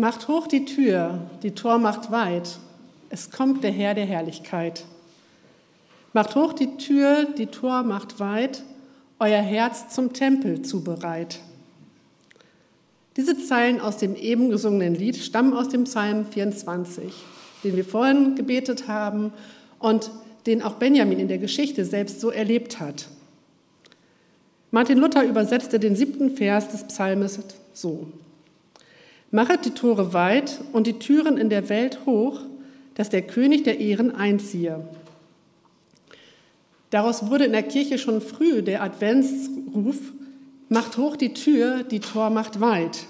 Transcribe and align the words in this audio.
Macht 0.00 0.28
hoch 0.28 0.46
die 0.46 0.64
Tür, 0.64 1.22
die 1.42 1.50
Tor 1.56 1.78
macht 1.78 2.12
weit, 2.12 2.60
es 3.10 3.32
kommt 3.32 3.64
der 3.64 3.72
Herr 3.72 3.94
der 3.94 4.06
Herrlichkeit. 4.06 4.84
Macht 6.12 6.36
hoch 6.36 6.52
die 6.52 6.76
Tür, 6.76 7.26
die 7.36 7.46
Tor 7.46 7.82
macht 7.82 8.20
weit, 8.20 8.62
euer 9.18 9.42
Herz 9.42 9.92
zum 9.92 10.12
Tempel 10.12 10.62
zubereit. 10.62 11.40
Diese 13.16 13.44
Zeilen 13.44 13.80
aus 13.80 13.96
dem 13.96 14.14
eben 14.14 14.50
gesungenen 14.50 14.94
Lied 14.94 15.16
stammen 15.16 15.52
aus 15.52 15.68
dem 15.68 15.82
Psalm 15.82 16.26
24, 16.26 17.12
den 17.64 17.74
wir 17.74 17.84
vorhin 17.84 18.36
gebetet 18.36 18.86
haben 18.86 19.32
und 19.80 20.12
den 20.46 20.62
auch 20.62 20.74
Benjamin 20.74 21.18
in 21.18 21.26
der 21.26 21.38
Geschichte 21.38 21.84
selbst 21.84 22.20
so 22.20 22.30
erlebt 22.30 22.78
hat. 22.78 23.08
Martin 24.70 24.98
Luther 24.98 25.24
übersetzte 25.24 25.80
den 25.80 25.96
siebten 25.96 26.36
Vers 26.36 26.68
des 26.68 26.84
Psalmes 26.84 27.40
so. 27.74 28.06
Machet 29.30 29.66
die 29.66 29.70
Tore 29.70 30.14
weit 30.14 30.60
und 30.72 30.86
die 30.86 30.98
Türen 30.98 31.36
in 31.36 31.50
der 31.50 31.68
Welt 31.68 32.00
hoch, 32.06 32.40
dass 32.94 33.10
der 33.10 33.22
König 33.22 33.64
der 33.64 33.78
Ehren 33.78 34.14
einziehe. 34.14 34.80
Daraus 36.90 37.30
wurde 37.30 37.44
in 37.44 37.52
der 37.52 37.62
Kirche 37.62 37.98
schon 37.98 38.22
früh 38.22 38.62
der 38.62 38.82
Adventsruf, 38.82 39.98
macht 40.70 40.96
hoch 40.96 41.16
die 41.16 41.34
Tür, 41.34 41.82
die 41.84 42.00
Tor 42.00 42.30
macht 42.30 42.60
weit, 42.60 43.04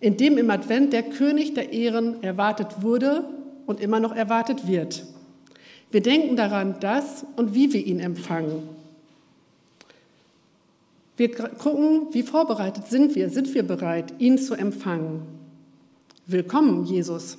in 0.00 0.16
dem 0.16 0.38
im 0.38 0.50
Advent 0.50 0.92
der 0.92 1.02
König 1.02 1.54
der 1.54 1.72
Ehren 1.72 2.22
erwartet 2.22 2.82
wurde 2.82 3.24
und 3.66 3.80
immer 3.80 3.98
noch 3.98 4.14
erwartet 4.14 4.68
wird. 4.68 5.04
Wir 5.90 6.02
denken 6.02 6.36
daran, 6.36 6.78
dass 6.80 7.26
und 7.36 7.54
wie 7.54 7.72
wir 7.72 7.84
ihn 7.84 7.98
empfangen. 7.98 8.77
Wir 11.18 11.34
gucken, 11.34 12.06
wie 12.12 12.22
vorbereitet 12.22 12.86
sind 12.86 13.16
wir, 13.16 13.28
sind 13.28 13.52
wir 13.52 13.64
bereit, 13.64 14.14
ihn 14.18 14.38
zu 14.38 14.54
empfangen. 14.54 15.22
Willkommen, 16.26 16.84
Jesus. 16.84 17.38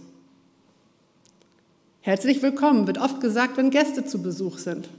Herzlich 2.02 2.42
willkommen 2.42 2.88
wird 2.88 2.98
oft 2.98 3.22
gesagt, 3.22 3.56
wenn 3.56 3.70
Gäste 3.70 4.03
zu 4.03 4.22
Besuch 4.22 4.58
sind. 4.58 4.90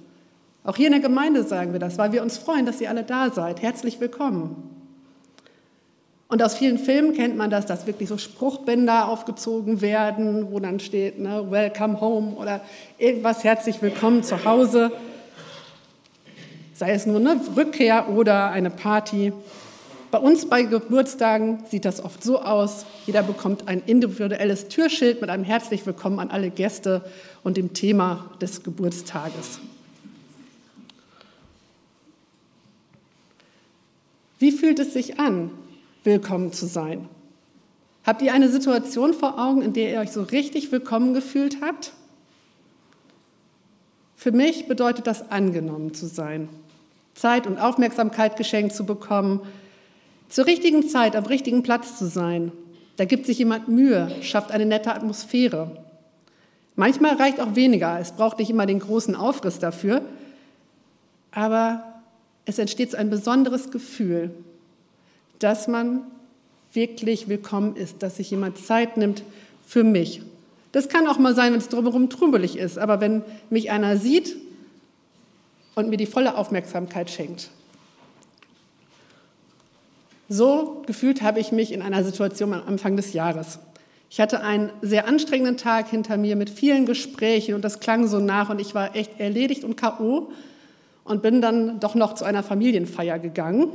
Auch 0.64 0.77
hier 0.77 0.86
in 0.86 0.94
der 0.94 1.02
Gemeinde 1.02 1.44
sagen 1.44 1.72
wir 1.72 1.78
das, 1.78 1.98
weil 1.98 2.12
wir 2.12 2.22
uns 2.22 2.38
freuen, 2.38 2.64
dass 2.64 2.80
ihr 2.80 2.88
alle 2.88 3.02
da 3.02 3.30
seid. 3.30 3.60
Herzlich 3.60 4.00
willkommen. 4.00 4.56
Und 6.28 6.42
aus 6.42 6.54
vielen 6.54 6.78
Filmen 6.78 7.12
kennt 7.12 7.36
man 7.36 7.50
das, 7.50 7.66
dass 7.66 7.86
wirklich 7.86 8.08
so 8.08 8.16
Spruchbänder 8.16 9.08
aufgezogen 9.08 9.82
werden, 9.82 10.52
wo 10.52 10.58
dann 10.58 10.80
steht, 10.80 11.19
ne, 11.19 11.50
Welcome 11.50 12.00
home 12.00 12.34
oder 12.34 12.62
irgendwas, 12.97 13.44
herzlich 13.44 13.82
willkommen 13.82 14.22
zu 14.22 14.42
Hause 14.47 14.91
sei 16.80 16.92
es 16.92 17.04
nur 17.04 17.16
eine 17.18 17.38
Rückkehr 17.58 18.08
oder 18.08 18.52
eine 18.52 18.70
Party. 18.70 19.34
Bei 20.10 20.16
uns 20.16 20.48
bei 20.48 20.62
Geburtstagen 20.62 21.62
sieht 21.68 21.84
das 21.84 22.02
oft 22.02 22.24
so 22.24 22.40
aus. 22.40 22.86
Jeder 23.04 23.22
bekommt 23.22 23.68
ein 23.68 23.82
individuelles 23.84 24.68
Türschild 24.68 25.20
mit 25.20 25.28
einem 25.28 25.44
herzlich 25.44 25.84
willkommen 25.84 26.18
an 26.18 26.30
alle 26.30 26.48
Gäste 26.48 27.04
und 27.44 27.58
dem 27.58 27.74
Thema 27.74 28.30
des 28.40 28.62
Geburtstages. 28.62 29.58
Wie 34.38 34.50
fühlt 34.50 34.78
es 34.78 34.94
sich 34.94 35.20
an, 35.20 35.50
willkommen 36.02 36.54
zu 36.54 36.64
sein? 36.64 37.10
Habt 38.06 38.22
ihr 38.22 38.32
eine 38.32 38.48
Situation 38.48 39.12
vor 39.12 39.38
Augen, 39.38 39.60
in 39.60 39.74
der 39.74 39.92
ihr 39.92 40.00
euch 40.00 40.12
so 40.12 40.22
richtig 40.22 40.72
willkommen 40.72 41.12
gefühlt 41.12 41.58
habt? 41.60 41.92
Für 44.16 44.32
mich 44.32 44.66
bedeutet 44.66 45.06
das 45.06 45.30
angenommen 45.30 45.92
zu 45.92 46.06
sein. 46.06 46.48
Zeit 47.20 47.46
und 47.46 47.58
Aufmerksamkeit 47.58 48.36
geschenkt 48.36 48.74
zu 48.74 48.84
bekommen, 48.84 49.40
zur 50.30 50.46
richtigen 50.46 50.88
Zeit 50.88 51.14
am 51.16 51.26
richtigen 51.26 51.62
Platz 51.62 51.98
zu 51.98 52.06
sein. 52.06 52.50
Da 52.96 53.04
gibt 53.04 53.26
sich 53.26 53.38
jemand 53.38 53.68
Mühe, 53.68 54.10
schafft 54.22 54.50
eine 54.50 54.64
nette 54.64 54.94
Atmosphäre. 54.94 55.76
Manchmal 56.76 57.16
reicht 57.16 57.41
auch 57.41 57.54
weniger, 57.56 57.98
es 58.00 58.12
braucht 58.12 58.38
nicht 58.38 58.48
immer 58.50 58.64
den 58.64 58.78
großen 58.78 59.14
Aufriss 59.14 59.58
dafür, 59.58 60.02
aber 61.31 61.84
es 62.47 62.58
entsteht 62.58 62.92
so 62.92 62.97
ein 62.97 63.10
besonderes 63.10 63.70
Gefühl, 63.70 64.31
dass 65.38 65.69
man 65.69 66.00
wirklich 66.72 67.28
willkommen 67.28 67.76
ist, 67.76 68.02
dass 68.02 68.16
sich 68.16 68.31
jemand 68.31 68.58
Zeit 68.58 68.97
nimmt 68.97 69.22
für 69.66 69.84
mich. 69.84 70.22
Das 70.72 70.88
kann 70.88 71.06
auch 71.06 71.19
mal 71.19 71.34
sein, 71.34 71.52
wenn 71.52 71.58
es 71.58 71.69
drumherum 71.69 72.08
trubelig 72.08 72.56
ist, 72.56 72.78
aber 72.78 73.00
wenn 73.00 73.22
mich 73.50 73.70
einer 73.70 73.97
sieht 73.97 74.37
und 75.80 75.91
mir 75.91 75.96
die 75.96 76.06
volle 76.06 76.36
Aufmerksamkeit 76.36 77.10
schenkt. 77.10 77.50
So 80.28 80.82
gefühlt 80.86 81.22
habe 81.22 81.41
ich 81.41 81.50
mich 81.50 81.72
in 81.72 81.82
einer 81.82 82.04
Situation 82.04 82.54
am 82.54 82.62
Anfang 82.66 82.96
des 82.96 83.12
Jahres. 83.12 83.58
Ich 84.10 84.20
hatte 84.20 84.42
einen 84.42 84.70
sehr 84.82 85.08
anstrengenden 85.08 85.56
Tag 85.56 85.88
hinter 85.88 86.16
mir 86.16 86.36
mit 86.36 86.50
vielen 86.50 86.86
Gesprächen 86.86 87.54
und 87.54 87.64
das 87.64 87.80
klang 87.80 88.06
so 88.06 88.19
nach 88.19 88.50
und 88.50 88.60
ich 88.60 88.74
war 88.74 88.94
echt 88.94 89.19
erledigt 89.19 89.64
und 89.64 89.80
KO 89.80 90.30
und 91.04 91.22
bin 91.22 91.40
dann 91.40 91.80
doch 91.80 91.94
noch 91.94 92.14
zu 92.14 92.24
einer 92.24 92.42
Familienfeier 92.42 93.19
gegangen. 93.19 93.70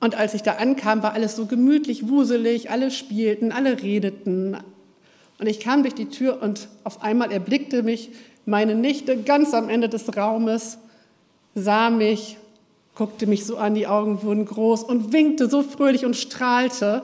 Und 0.00 0.16
als 0.16 0.34
ich 0.34 0.42
da 0.42 0.52
ankam, 0.52 1.02
war 1.02 1.12
alles 1.12 1.36
so 1.36 1.46
gemütlich, 1.46 2.08
wuselig, 2.08 2.70
alle 2.70 2.90
spielten, 2.90 3.52
alle 3.52 3.82
redeten. 3.82 4.56
Und 5.38 5.46
ich 5.46 5.60
kam 5.60 5.82
durch 5.82 5.94
die 5.94 6.08
Tür 6.08 6.42
und 6.42 6.68
auf 6.84 7.02
einmal 7.02 7.32
erblickte 7.32 7.82
mich 7.82 8.10
meine 8.48 8.74
Nichte 8.74 9.18
ganz 9.22 9.52
am 9.52 9.68
Ende 9.68 9.90
des 9.90 10.16
Raumes 10.16 10.78
sah 11.54 11.90
mich, 11.90 12.38
guckte 12.94 13.26
mich 13.26 13.44
so 13.44 13.58
an, 13.58 13.74
die 13.74 13.86
Augen 13.86 14.22
wurden 14.22 14.46
groß 14.46 14.84
und 14.84 15.12
winkte 15.12 15.50
so 15.50 15.62
fröhlich 15.62 16.06
und 16.06 16.16
strahlte. 16.16 17.02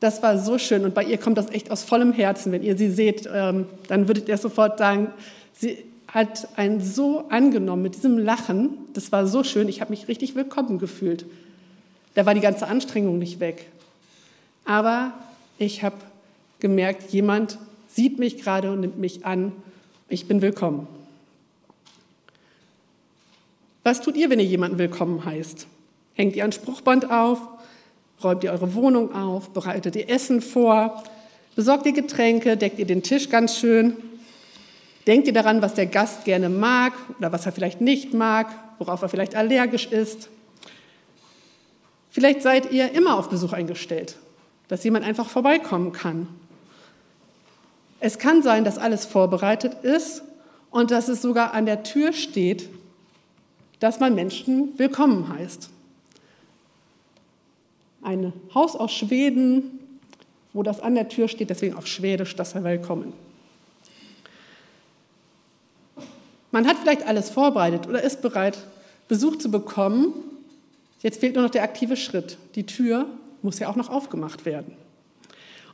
Das 0.00 0.20
war 0.20 0.36
so 0.36 0.58
schön 0.58 0.84
und 0.84 0.94
bei 0.94 1.04
ihr 1.04 1.16
kommt 1.16 1.38
das 1.38 1.50
echt 1.50 1.70
aus 1.70 1.84
vollem 1.84 2.12
Herzen. 2.12 2.50
Wenn 2.50 2.64
ihr 2.64 2.76
sie 2.76 2.90
seht, 2.90 3.28
ähm, 3.32 3.66
dann 3.86 4.08
würdet 4.08 4.28
ihr 4.28 4.36
sofort 4.36 4.78
sagen, 4.78 5.12
sie 5.52 5.78
hat 6.08 6.48
einen 6.56 6.80
so 6.80 7.28
angenommen 7.28 7.82
mit 7.82 7.94
diesem 7.94 8.18
Lachen. 8.18 8.70
Das 8.94 9.12
war 9.12 9.28
so 9.28 9.44
schön, 9.44 9.68
ich 9.68 9.80
habe 9.80 9.90
mich 9.90 10.08
richtig 10.08 10.34
willkommen 10.34 10.80
gefühlt. 10.80 11.24
Da 12.14 12.26
war 12.26 12.34
die 12.34 12.40
ganze 12.40 12.66
Anstrengung 12.66 13.20
nicht 13.20 13.38
weg. 13.38 13.66
Aber 14.64 15.12
ich 15.56 15.84
habe 15.84 15.96
gemerkt, 16.58 17.12
jemand 17.12 17.58
sieht 17.86 18.18
mich 18.18 18.38
gerade 18.42 18.72
und 18.72 18.80
nimmt 18.80 18.98
mich 18.98 19.24
an 19.24 19.52
ich 20.08 20.26
bin 20.26 20.40
willkommen. 20.40 20.86
Was 23.84 24.00
tut 24.00 24.16
ihr, 24.16 24.30
wenn 24.30 24.40
ihr 24.40 24.46
jemanden 24.46 24.78
willkommen 24.78 25.24
heißt? 25.24 25.66
Hängt 26.14 26.36
ihr 26.36 26.44
ein 26.44 26.52
Spruchband 26.52 27.10
auf? 27.10 27.40
Räumt 28.22 28.42
ihr 28.42 28.52
eure 28.52 28.74
Wohnung 28.74 29.14
auf? 29.14 29.50
Bereitet 29.50 29.96
ihr 29.96 30.08
Essen 30.10 30.40
vor? 30.40 31.02
Besorgt 31.54 31.86
ihr 31.86 31.92
Getränke? 31.92 32.56
Deckt 32.56 32.78
ihr 32.78 32.86
den 32.86 33.02
Tisch 33.02 33.28
ganz 33.28 33.56
schön? 33.56 33.96
Denkt 35.06 35.26
ihr 35.26 35.32
daran, 35.32 35.62
was 35.62 35.74
der 35.74 35.86
Gast 35.86 36.24
gerne 36.24 36.48
mag 36.48 36.92
oder 37.18 37.32
was 37.32 37.46
er 37.46 37.52
vielleicht 37.52 37.80
nicht 37.80 38.12
mag, 38.12 38.48
worauf 38.78 39.00
er 39.02 39.08
vielleicht 39.08 39.36
allergisch 39.36 39.86
ist? 39.86 40.28
Vielleicht 42.10 42.42
seid 42.42 42.72
ihr 42.72 42.92
immer 42.92 43.16
auf 43.16 43.30
Besuch 43.30 43.52
eingestellt, 43.52 44.16
dass 44.68 44.84
jemand 44.84 45.04
einfach 45.04 45.28
vorbeikommen 45.28 45.92
kann 45.92 46.28
es 48.00 48.18
kann 48.18 48.42
sein, 48.42 48.64
dass 48.64 48.78
alles 48.78 49.04
vorbereitet 49.04 49.82
ist 49.82 50.22
und 50.70 50.90
dass 50.90 51.08
es 51.08 51.22
sogar 51.22 51.54
an 51.54 51.66
der 51.66 51.82
Tür 51.82 52.12
steht, 52.12 52.68
dass 53.80 54.00
man 54.00 54.14
Menschen 54.14 54.78
willkommen 54.78 55.28
heißt. 55.28 55.70
Ein 58.02 58.32
Haus 58.54 58.76
aus 58.76 58.92
Schweden, 58.92 59.80
wo 60.52 60.62
das 60.62 60.80
an 60.80 60.94
der 60.94 61.08
Tür 61.08 61.28
steht, 61.28 61.50
deswegen 61.50 61.74
auf 61.74 61.86
Schwedisch, 61.86 62.36
das 62.36 62.52
sei 62.52 62.62
willkommen. 62.62 63.12
Man 66.50 66.66
hat 66.66 66.76
vielleicht 66.78 67.06
alles 67.06 67.30
vorbereitet 67.30 67.86
oder 67.86 68.02
ist 68.02 68.22
bereit, 68.22 68.58
Besuch 69.08 69.36
zu 69.36 69.50
bekommen. 69.50 70.14
Jetzt 71.00 71.20
fehlt 71.20 71.34
nur 71.34 71.44
noch 71.44 71.50
der 71.50 71.62
aktive 71.62 71.96
Schritt. 71.96 72.38
Die 72.54 72.64
Tür 72.64 73.06
muss 73.42 73.58
ja 73.58 73.68
auch 73.68 73.76
noch 73.76 73.90
aufgemacht 73.90 74.44
werden 74.46 74.76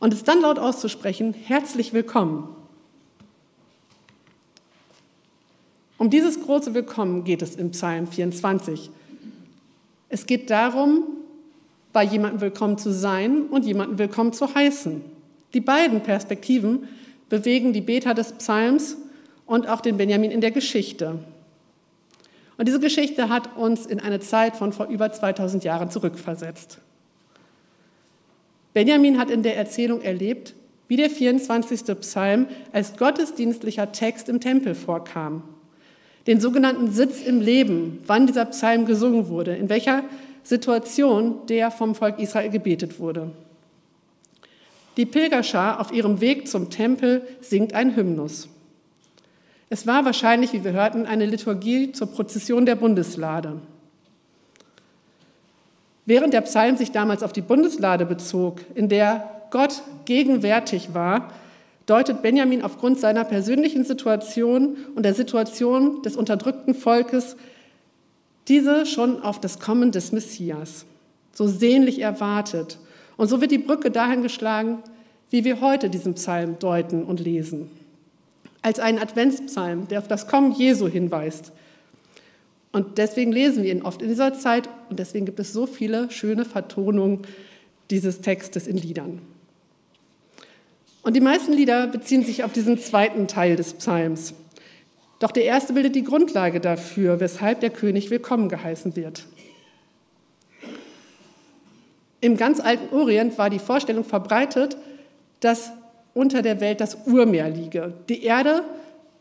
und 0.05 0.13
es 0.13 0.23
dann 0.23 0.43
laut 0.43 0.59
auszusprechen, 0.59 1.33
herzlich 1.33 1.95
willkommen. 1.95 2.55
Um 5.97 6.11
dieses 6.11 6.43
große 6.43 6.75
Willkommen 6.75 7.25
geht 7.25 7.41
es 7.41 7.57
im 7.57 7.71
Psalm 7.71 8.07
24. 8.07 8.91
Es 10.11 10.27
geht 10.27 10.51
darum, 10.51 11.05
bei 11.95 12.05
jemandem 12.05 12.43
willkommen 12.43 12.77
zu 12.77 12.93
sein 12.93 13.45
und 13.45 13.65
jemanden 13.65 13.97
willkommen 13.97 14.35
zu 14.35 14.55
heißen. 14.55 15.01
Die 15.55 15.63
beiden 15.63 16.03
Perspektiven 16.03 16.87
bewegen 17.31 17.73
die 17.73 17.81
Beter 17.81 18.13
des 18.13 18.33
Psalms 18.33 18.99
und 19.47 19.67
auch 19.71 19.81
den 19.81 19.97
Benjamin 19.97 20.31
in 20.31 20.43
der 20.43 20.51
Geschichte. 20.51 21.19
Und 22.59 22.69
diese 22.69 22.79
Geschichte 22.79 23.31
hat 23.31 23.57
uns 23.57 23.87
in 23.87 24.01
eine 24.01 24.21
Zeit 24.21 24.55
von 24.55 24.75
vor 24.75 24.89
über 24.89 25.11
2000 25.11 25.65
Jahren 25.65 25.91
zurückversetzt. 25.91 26.79
Benjamin 28.75 29.19
hat 29.19 29.31
in 29.31 29.43
der 29.43 29.57
Erzählung 29.57 30.03
erlebt, 30.03 30.55
wie 30.89 30.97
der 30.97 31.09
24. 31.09 31.99
Psalm 32.01 32.49
als 32.73 32.97
gottesdienstlicher 32.97 33.93
Text 33.93 34.29
im 34.29 34.41
Tempel 34.41 34.75
vorkam. 34.75 35.43
Den 36.27 36.41
sogenannten 36.41 36.91
Sitz 36.91 37.23
im 37.23 37.41
Leben, 37.41 38.01
wann 38.07 38.27
dieser 38.27 38.45
Psalm 38.47 38.85
gesungen 38.85 39.29
wurde, 39.29 39.55
in 39.55 39.69
welcher 39.69 40.03
Situation 40.43 41.47
der 41.49 41.71
vom 41.71 41.95
Volk 41.95 42.19
Israel 42.19 42.51
gebetet 42.51 42.99
wurde. 42.99 43.31
Die 44.97 45.07
Pilgerschar 45.07 45.81
auf 45.81 45.93
ihrem 45.93 46.21
Weg 46.21 46.49
zum 46.49 46.71
Tempel 46.71 47.23
singt 47.41 47.75
ein 47.75 47.97
Hymnus. 47.97 48.49
Es 49.71 49.87
war 49.87 50.05
wahrscheinlich, 50.05 50.53
wie 50.53 50.65
wir 50.65 50.73
hörten, 50.73 51.07
eine 51.07 51.27
Liturgie 51.27 51.93
zur 51.93 52.09
Prozession 52.09 52.67
der 52.67 52.77
Bundeslade. 52.77 53.61
Während 56.07 56.35
der 56.35 56.43
Psalm 56.43 56.77
sich 56.77 56.93
damals 56.93 57.23
auf 57.23 57.33
die 57.33 57.41
Bundeslade 57.41 58.05
bezog, 58.05 58.61
in 58.75 58.89
der 58.89 59.31
Gott 59.51 59.83
gegenwärtig 60.05 60.95
war, 60.95 61.33
deutet 61.87 62.23
Benjamin 62.23 62.63
aufgrund 62.63 62.99
seiner 62.99 63.25
persönlichen 63.25 63.85
Situation 63.85 64.77
und 64.95 65.05
der 65.05 65.15
Situation 65.15 66.03
des 66.03 66.17
unterdrückten 66.17 66.75
Volkes 66.75 67.37
diese 68.49 68.85
schon 68.85 69.23
auf 69.23 69.41
das 69.41 69.59
Kommen 69.59 69.91
des 69.91 70.13
Messias, 70.13 70.85
so 71.33 71.47
sehnlich 71.47 72.01
erwartet. 72.01 72.79
Und 73.17 73.29
so 73.29 73.41
wird 73.41 73.51
die 73.51 73.59
Brücke 73.59 73.91
dahin 73.91 74.23
geschlagen, 74.23 74.79
wie 75.31 75.45
wir 75.45 75.61
heute 75.61 75.89
diesen 75.89 76.15
Psalm 76.15 76.59
deuten 76.59 77.05
und 77.05 77.21
lesen. 77.21 77.71
Als 78.61 78.81
einen 78.81 78.99
Adventspsalm, 78.99 79.89
der 79.89 79.99
auf 79.99 80.09
das 80.09 80.27
Kommen 80.27 80.53
Jesu 80.53 80.89
hinweist. 80.89 81.53
Und 82.75 82.99
deswegen 82.99 83.31
lesen 83.31 83.63
wir 83.63 83.71
ihn 83.71 83.83
oft 83.83 84.03
in 84.03 84.09
dieser 84.09 84.35
Zeit 84.35 84.69
und 84.91 84.99
deswegen 84.99 85.27
gibt 85.27 85.39
es 85.39 85.53
so 85.53 85.65
viele 85.65 86.11
schöne 86.11 86.45
Vertonungen 86.45 87.23
dieses 87.89 88.21
Textes 88.21 88.67
in 88.67 88.77
Liedern. 88.77 89.23
Und 91.03 91.15
die 91.15 91.21
meisten 91.21 91.53
Lieder 91.53 91.87
beziehen 91.87 92.25
sich 92.25 92.43
auf 92.43 92.53
diesen 92.53 92.81
zweiten 92.81 93.29
Teil 93.29 93.55
des 93.55 93.75
Psalms. 93.75 94.35
Doch 95.21 95.31
der 95.31 95.45
erste 95.45 95.75
bildet 95.75 95.95
die 95.95 96.03
Grundlage 96.03 96.59
dafür, 96.59 97.21
weshalb 97.21 97.61
der 97.61 97.71
König 97.71 98.11
willkommen 98.11 98.49
geheißen 98.49 98.97
wird. 98.97 99.25
Im 102.21 102.37
ganz 102.37 102.59
alten 102.59 102.93
Orient 102.93 103.39
war 103.39 103.51
die 103.51 103.61
Vorstellung 103.61 104.03
verbreitet, 104.03 104.77
dass 105.39 105.71
unter 106.13 106.43
der 106.43 106.61
Welt 106.61 106.81
das 106.81 106.97
Urmeer 107.07 107.51
liege. 107.51 107.95
Die 108.09 108.25
Erde 108.25 108.65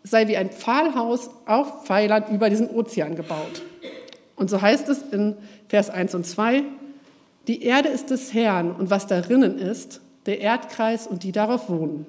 sei 0.04 0.28
wie 0.28 0.38
ein 0.38 0.52
Pfahlhaus 0.52 1.30
auf 1.46 1.86
Pfeilern 1.86 2.34
über 2.34 2.50
diesen 2.50 2.70
Ozean 2.70 3.16
gebaut. 3.16 3.62
Und 4.36 4.50
so 4.50 4.62
heißt 4.62 4.90
es 4.90 5.02
in 5.12 5.36
Vers 5.70 5.90
1 5.90 6.16
und 6.16 6.26
2, 6.26 6.64
die 7.48 7.64
Erde 7.64 7.90
ist 7.90 8.10
des 8.10 8.34
Herrn 8.34 8.72
und 8.72 8.90
was 8.90 9.08
darinnen 9.08 9.58
ist, 9.58 10.02
der 10.26 10.40
Erdkreis 10.40 11.08
und 11.08 11.24
die 11.24 11.32
darauf 11.32 11.70
wohnen 11.70 12.06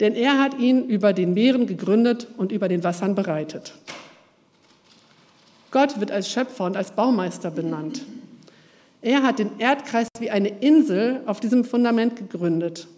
denn 0.00 0.14
er 0.14 0.38
hat 0.38 0.58
ihn 0.58 0.86
über 0.86 1.12
den 1.12 1.34
Meeren 1.34 1.66
gegründet 1.66 2.26
und 2.36 2.52
über 2.52 2.68
den 2.68 2.82
Wassern 2.82 3.14
bereitet. 3.14 3.74
Gott 5.70 6.00
wird 6.00 6.10
als 6.10 6.28
Schöpfer 6.28 6.64
und 6.64 6.76
als 6.76 6.90
Baumeister 6.92 7.50
benannt. 7.50 8.02
Er 9.02 9.22
hat 9.22 9.38
den 9.38 9.58
Erdkreis 9.58 10.08
wie 10.18 10.30
eine 10.30 10.48
Insel 10.48 11.20
auf 11.26 11.38
diesem 11.38 11.64
Fundament 11.64 12.16
gegründet. 12.16 12.88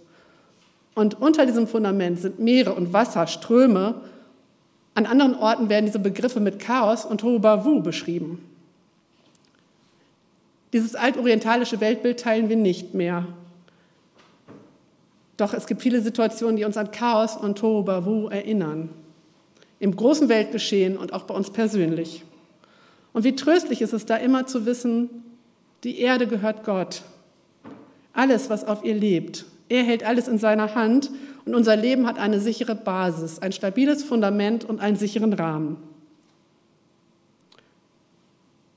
Und 0.94 1.20
unter 1.20 1.46
diesem 1.46 1.66
Fundament 1.66 2.20
sind 2.20 2.38
Meere 2.38 2.74
und 2.74 2.92
Wasser, 2.92 3.26
Ströme. 3.26 4.02
An 4.94 5.06
anderen 5.06 5.34
Orten 5.34 5.68
werden 5.68 5.86
diese 5.86 5.98
Begriffe 5.98 6.40
mit 6.40 6.58
Chaos 6.58 7.04
und 7.04 7.22
Tohuwabohu 7.22 7.82
beschrieben. 7.82 8.44
Dieses 10.72 10.94
altorientalische 10.94 11.80
Weltbild 11.80 12.20
teilen 12.20 12.48
wir 12.48 12.56
nicht 12.56 12.94
mehr. 12.94 13.26
Doch 15.36 15.54
es 15.54 15.66
gibt 15.66 15.82
viele 15.82 16.00
Situationen, 16.00 16.56
die 16.56 16.64
uns 16.64 16.76
an 16.76 16.90
Chaos 16.90 17.36
und 17.36 17.58
Tohuwabohu 17.58 18.28
erinnern. 18.28 18.90
Im 19.80 19.96
großen 19.96 20.28
Weltgeschehen 20.28 20.96
und 20.96 21.12
auch 21.12 21.24
bei 21.24 21.34
uns 21.34 21.50
persönlich. 21.50 22.22
Und 23.12 23.24
wie 23.24 23.34
tröstlich 23.34 23.82
ist 23.82 23.92
es 23.92 24.06
da 24.06 24.16
immer 24.16 24.46
zu 24.46 24.64
wissen, 24.66 25.10
die 25.84 25.98
Erde 25.98 26.26
gehört 26.26 26.64
Gott. 26.64 27.02
Alles, 28.12 28.48
was 28.48 28.64
auf 28.64 28.84
ihr 28.84 28.94
lebt. 28.94 29.44
Er 29.72 29.84
hält 29.84 30.04
alles 30.04 30.28
in 30.28 30.36
seiner 30.36 30.74
Hand 30.74 31.10
und 31.46 31.54
unser 31.54 31.76
Leben 31.76 32.06
hat 32.06 32.18
eine 32.18 32.40
sichere 32.40 32.74
Basis, 32.74 33.38
ein 33.38 33.52
stabiles 33.52 34.04
Fundament 34.04 34.66
und 34.66 34.80
einen 34.80 34.96
sicheren 34.96 35.32
Rahmen. 35.32 35.78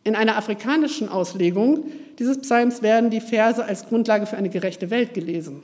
In 0.05 0.15
einer 0.15 0.37
afrikanischen 0.37 1.09
Auslegung 1.09 1.83
dieses 2.17 2.39
Psalms 2.39 2.81
werden 2.81 3.09
die 3.09 3.19
Verse 3.19 3.61
als 3.61 3.87
Grundlage 3.87 4.25
für 4.25 4.37
eine 4.37 4.47
gerechte 4.47 4.89
Welt 4.89 5.13
gelesen 5.13 5.63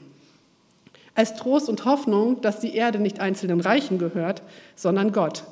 als 1.14 1.34
Trost 1.34 1.68
und 1.68 1.84
Hoffnung, 1.84 2.40
dass 2.40 2.60
die 2.60 2.74
Erde 2.74 2.98
nicht 2.98 3.20
einzelnen 3.20 3.60
Reichen 3.60 3.98
gehört, 3.98 4.42
sondern 4.76 5.12
Gott. 5.12 5.44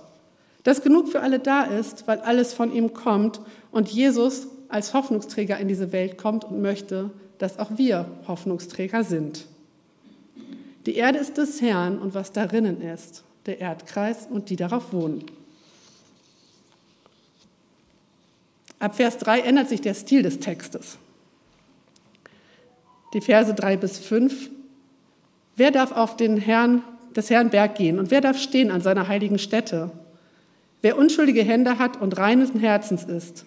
Dass 0.63 0.83
genug 0.83 1.09
für 1.09 1.21
alle 1.21 1.39
da 1.39 1.63
ist, 1.63 2.07
weil 2.07 2.19
alles 2.21 2.53
von 2.55 2.73
ihm 2.73 2.95
kommt 2.95 3.41
und 3.71 3.89
Jesus 3.89 4.47
als 4.69 4.95
Hoffnungsträger 4.95 5.59
in 5.59 5.69
diese 5.69 5.93
Welt 5.93 6.17
kommt 6.17 6.45
und 6.45 6.63
möchte, 6.63 7.11
dass 7.37 7.59
auch 7.59 7.73
wir 7.77 8.07
Hoffnungsträger 8.27 9.05
sind. 9.05 9.47
Die 10.87 10.97
Erde 10.97 11.19
ist 11.19 11.37
des 11.37 11.61
Herrn 11.61 11.99
und 11.99 12.15
was 12.15 12.33
darinnen 12.33 12.81
ist, 12.81 13.25
der 13.47 13.61
Erdkreis 13.61 14.27
und 14.31 14.51
die 14.51 14.57
darauf 14.57 14.93
wohnen. 14.93 15.25
Ab 18.79 18.97
Vers 18.97 19.19
3 19.19 19.41
ändert 19.41 19.69
sich 19.69 19.83
der 19.83 19.95
Stil 19.95 20.23
des 20.23 20.41
Textes. 20.41 20.97
Die 23.13 23.21
Verse 23.21 23.53
3 23.53 23.77
bis 23.77 23.99
5 23.99 24.51
Wer 25.57 25.71
darf 25.71 25.93
auf 25.93 26.17
den 26.17 26.39
Herrn, 26.39 26.83
des 27.15 27.29
Herrn 27.29 27.51
Berg 27.51 27.75
gehen 27.75 27.99
und 27.99 28.11
wer 28.11 28.23
darf 28.23 28.39
stehen 28.39 28.71
an 28.71 28.81
seiner 28.81 29.09
heiligen 29.09 29.39
Stätte? 29.39 29.91
Wer 30.81 30.97
unschuldige 30.97 31.43
Hände 31.43 31.79
hat 31.79 32.01
und 32.01 32.17
reines 32.17 32.53
Herzens 32.59 33.05
ist, 33.05 33.45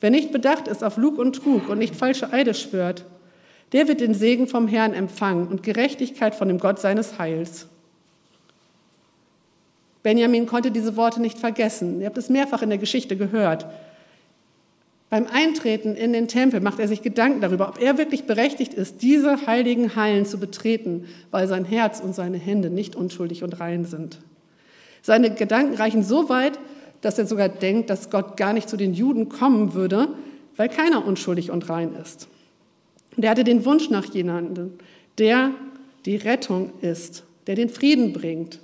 wer 0.00 0.10
nicht 0.10 0.30
bedacht 0.30 0.68
ist 0.68 0.84
auf 0.84 0.96
Lug 0.96 1.18
und 1.18 1.34
Trug 1.34 1.68
und 1.68 1.78
nicht 1.78 1.96
falsche 1.96 2.32
Eide 2.32 2.54
schwört, 2.54 3.04
der 3.72 3.88
wird 3.88 4.00
den 4.00 4.14
Segen 4.14 4.46
vom 4.46 4.68
Herrn 4.68 4.94
empfangen 4.94 5.48
und 5.48 5.62
Gerechtigkeit 5.62 6.34
von 6.34 6.48
dem 6.48 6.58
Gott 6.58 6.78
seines 6.78 7.18
Heils. 7.18 7.66
Benjamin 10.02 10.46
konnte 10.46 10.70
diese 10.70 10.96
Worte 10.96 11.20
nicht 11.20 11.38
vergessen. 11.38 12.00
Ihr 12.00 12.06
habt 12.06 12.16
es 12.16 12.28
mehrfach 12.28 12.62
in 12.62 12.68
der 12.68 12.78
Geschichte 12.78 13.16
gehört. 13.16 13.66
Beim 15.10 15.26
Eintreten 15.26 15.94
in 15.94 16.12
den 16.12 16.28
Tempel 16.28 16.60
macht 16.60 16.78
er 16.78 16.88
sich 16.88 17.02
Gedanken 17.02 17.40
darüber, 17.40 17.68
ob 17.68 17.80
er 17.80 17.98
wirklich 17.98 18.24
berechtigt 18.24 18.74
ist, 18.74 19.02
diese 19.02 19.46
heiligen 19.46 19.96
Hallen 19.96 20.26
zu 20.26 20.38
betreten, 20.38 21.06
weil 21.30 21.48
sein 21.48 21.64
Herz 21.64 22.00
und 22.00 22.14
seine 22.14 22.38
Hände 22.38 22.70
nicht 22.70 22.96
unschuldig 22.96 23.42
und 23.42 23.58
rein 23.60 23.84
sind. 23.84 24.18
Seine 25.02 25.32
Gedanken 25.32 25.74
reichen 25.74 26.02
so 26.02 26.28
weit, 26.28 26.58
dass 27.00 27.18
er 27.18 27.26
sogar 27.26 27.48
denkt, 27.48 27.90
dass 27.90 28.10
Gott 28.10 28.36
gar 28.36 28.52
nicht 28.52 28.68
zu 28.68 28.76
den 28.76 28.94
Juden 28.94 29.28
kommen 29.28 29.74
würde, 29.74 30.08
weil 30.56 30.68
keiner 30.68 31.06
unschuldig 31.06 31.50
und 31.50 31.68
rein 31.68 31.94
ist. 32.00 32.28
Und 33.16 33.24
er 33.24 33.30
hatte 33.30 33.44
den 33.44 33.64
Wunsch 33.64 33.90
nach 33.90 34.04
jemandem, 34.06 34.74
der 35.18 35.52
die 36.04 36.16
Rettung 36.16 36.72
ist, 36.82 37.24
der 37.46 37.54
den 37.54 37.68
Frieden 37.68 38.12
bringt, 38.12 38.60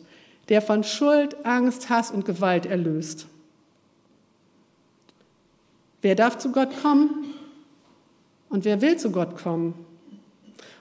der 0.49 0.61
von 0.61 0.85
Schuld, 0.85 1.44
Angst, 1.44 1.88
Hass 1.88 2.11
und 2.11 2.25
Gewalt 2.25 2.66
erlöst. 2.66 3.26
Wer 6.02 6.14
darf 6.14 6.38
zu 6.38 6.52
Gott 6.52 6.71
kommen? 6.82 7.11
Und 8.49 8.64
wer 8.64 8.82
will 8.82 8.99
zu 8.99 9.11
Gott 9.11 9.37
kommen? 9.37 9.75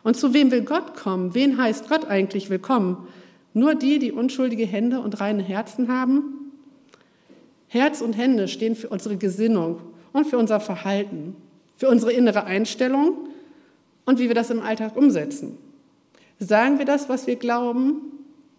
Und 0.04 0.18
zu 0.18 0.34
wem 0.34 0.51
will 0.51 0.63
Gott 0.63 0.96
kommen? 0.96 1.34
Wen 1.36 1.58
heißt 1.58 1.88
Gott 1.88 2.06
eigentlich 2.06 2.50
willkommen? 2.50 3.08
Nur 3.54 3.75
die, 3.75 4.00
die 4.00 4.12
unschuldige 4.12 4.66
Hände 4.66 5.00
und 5.00 5.22
reine 5.22 5.44
Herzen 5.44 5.88
haben? 5.88 6.51
Herz 7.68 8.01
und 8.01 8.13
Hände 8.13 8.48
stehen 8.48 8.75
für 8.75 8.90
unsere 8.90 9.16
Gesinnung 9.16 9.80
und 10.12 10.25
für 10.25 10.38
unser 10.38 10.60
Verhalten, 10.60 11.36
für 11.78 11.88
unsere 11.88 12.12
innere 12.12 12.44
Einstellung 12.44 13.31
und 14.12 14.20
wie 14.20 14.27
wir 14.27 14.36
das 14.36 14.50
im 14.50 14.62
Alltag 14.62 14.98
umsetzen. 14.98 15.58
Sagen 16.38 16.80
wir 16.80 16.86
das, 16.86 17.08
was 17.08 17.27
wir 17.27 17.38
glauben? 17.38 18.01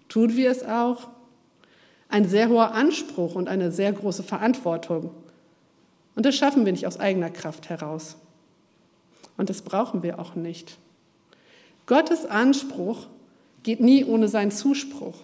Tun 0.09 0.35
wir 0.35 0.51
es 0.51 0.65
auch? 0.65 1.09
Ein 2.09 2.27
sehr 2.27 2.49
hoher 2.49 2.73
Anspruch 2.73 3.35
und 3.35 3.51
eine 3.51 3.71
sehr 3.71 3.93
große 3.93 4.23
Verantwortung. 4.23 5.11
Und 6.15 6.25
das 6.25 6.37
schaffen 6.37 6.65
wir 6.65 6.73
nicht 6.73 6.87
aus 6.87 6.99
eigener 6.99 7.29
Kraft 7.29 7.69
heraus. 7.69 8.17
Und 9.37 9.51
das 9.51 9.61
brauchen 9.61 10.03
wir 10.03 10.19
auch 10.19 10.37
nicht. 10.37 10.79
Gottes 11.85 12.25
Anspruch 12.25 13.09
geht 13.63 13.81
nie 13.81 14.07
ohne 14.07 14.29
seinen 14.29 14.53
Zuspruch. 14.53 15.17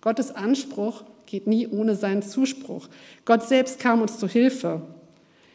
Gottes 0.00 0.32
Anspruch 0.32 1.04
geht 1.26 1.46
nie 1.46 1.68
ohne 1.68 1.94
seinen 1.94 2.22
Zuspruch. 2.22 2.88
Gott 3.24 3.44
selbst 3.44 3.78
kam 3.78 4.02
uns 4.02 4.18
zu 4.18 4.26
Hilfe. 4.26 4.82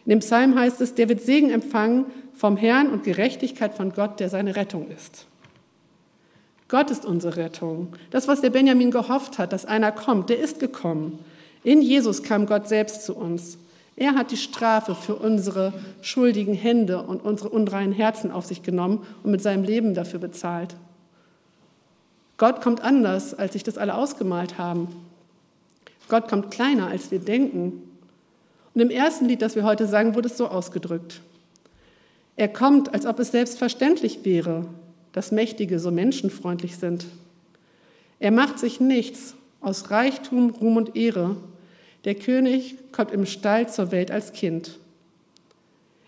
In 0.09 0.15
dem 0.15 0.19
Psalm 0.21 0.57
heißt 0.57 0.81
es, 0.81 0.95
der 0.95 1.07
wird 1.07 1.21
Segen 1.21 1.51
empfangen 1.51 2.07
vom 2.33 2.57
Herrn 2.57 2.89
und 2.89 3.03
Gerechtigkeit 3.03 3.75
von 3.75 3.93
Gott, 3.93 4.19
der 4.19 4.27
seine 4.27 4.55
Rettung 4.55 4.87
ist. 4.89 5.27
Gott 6.67 6.89
ist 6.89 7.05
unsere 7.05 7.35
Rettung. 7.35 7.89
Das, 8.09 8.27
was 8.27 8.41
der 8.41 8.49
Benjamin 8.49 8.89
gehofft 8.89 9.37
hat, 9.37 9.53
dass 9.53 9.67
einer 9.67 9.91
kommt, 9.91 10.31
der 10.31 10.39
ist 10.39 10.59
gekommen. 10.59 11.19
In 11.63 11.83
Jesus 11.83 12.23
kam 12.23 12.47
Gott 12.47 12.67
selbst 12.67 13.05
zu 13.05 13.15
uns. 13.15 13.59
Er 13.95 14.15
hat 14.15 14.31
die 14.31 14.37
Strafe 14.37 14.95
für 14.95 15.13
unsere 15.13 15.73
schuldigen 16.01 16.55
Hände 16.55 17.03
und 17.03 17.23
unsere 17.23 17.49
unreinen 17.49 17.93
Herzen 17.93 18.31
auf 18.31 18.45
sich 18.45 18.63
genommen 18.63 19.05
und 19.21 19.29
mit 19.29 19.43
seinem 19.43 19.63
Leben 19.63 19.93
dafür 19.93 20.17
bezahlt. 20.17 20.75
Gott 22.37 22.61
kommt 22.61 22.81
anders, 22.81 23.35
als 23.35 23.53
sich 23.53 23.61
das 23.61 23.77
alle 23.77 23.93
ausgemalt 23.93 24.57
haben. 24.57 24.87
Gott 26.07 26.27
kommt 26.27 26.49
kleiner, 26.49 26.87
als 26.87 27.11
wir 27.11 27.19
denken. 27.19 27.83
Und 28.79 28.83
im 28.83 28.91
ersten 28.91 29.25
Lied, 29.25 29.41
das 29.41 29.57
wir 29.57 29.65
heute 29.65 29.87
sagen, 29.87 30.15
wurde 30.15 30.29
es 30.29 30.37
so 30.37 30.47
ausgedrückt. 30.47 31.19
Er 32.37 32.47
kommt, 32.47 32.93
als 32.93 33.05
ob 33.05 33.19
es 33.19 33.31
selbstverständlich 33.31 34.23
wäre. 34.23 34.67
dass 35.11 35.33
Mächtige 35.33 35.79
so 35.79 35.91
menschenfreundlich 35.91 36.77
sind. 36.77 37.05
Er 38.19 38.31
macht 38.31 38.57
sich 38.57 38.79
nichts 38.79 39.35
aus 39.59 39.91
Reichtum, 39.91 40.51
Ruhm 40.51 40.77
und 40.77 40.95
Ehre. 40.95 41.35
Der 42.05 42.15
König 42.15 42.77
kommt 42.93 43.11
im 43.11 43.25
Stall 43.25 43.67
zur 43.67 43.91
Welt 43.91 44.11
als 44.11 44.31
Kind. 44.31 44.79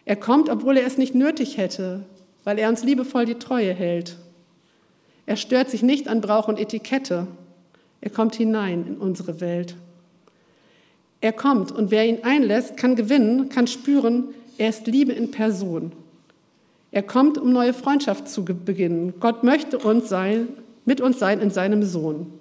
Er 0.06 0.16
kommt, 0.16 0.48
obwohl 0.48 0.78
er 0.78 0.88
es 0.88 0.98
nicht 0.98 1.14
nötig 1.14 1.58
hätte, 1.58 2.06
weil 2.46 2.58
er 2.58 2.70
uns 2.70 2.86
liebevoll 2.86 3.26
die 3.26 3.36
Treue 3.36 3.74
hält. 3.74 4.16
Er 5.26 5.36
stört 5.36 5.70
sich 5.70 5.84
nicht 5.84 6.08
an 6.08 6.22
Brauch 6.22 6.48
und 6.48 6.58
Etikette. 6.58 7.28
Er 8.00 8.12
kommt 8.12 8.36
hinein 8.36 8.86
in 8.88 8.98
unsere 8.98 9.42
Welt. 9.42 9.76
Er 11.22 11.32
kommt 11.32 11.72
und 11.72 11.92
wer 11.92 12.08
ihn 12.08 12.24
einlässt, 12.24 12.78
kann 12.78 12.96
gewinnen, 12.96 13.50
kann 13.50 13.68
spüren, 13.68 14.30
er 14.58 14.70
ist 14.70 14.88
Liebe 14.88 15.14
in 15.14 15.32
Person. 15.32 15.92
Er 16.92 17.04
kommt, 17.04 17.38
um 17.38 17.54
neue 17.54 17.74
Freundschaft 17.74 18.28
zu 18.28 18.44
beginnen. 18.44 19.14
Gott 19.20 19.44
möchte 19.44 19.78
uns 19.78 20.10
sein, 20.10 20.50
mit 20.84 21.00
uns 21.00 21.20
sein 21.20 21.40
in 21.40 21.52
seinem 21.52 21.84
Sohn. 21.84 22.34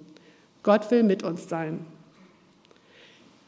Gott 0.63 0.91
will 0.91 1.03
mit 1.03 1.23
uns 1.23 1.47
sein. 1.47 1.79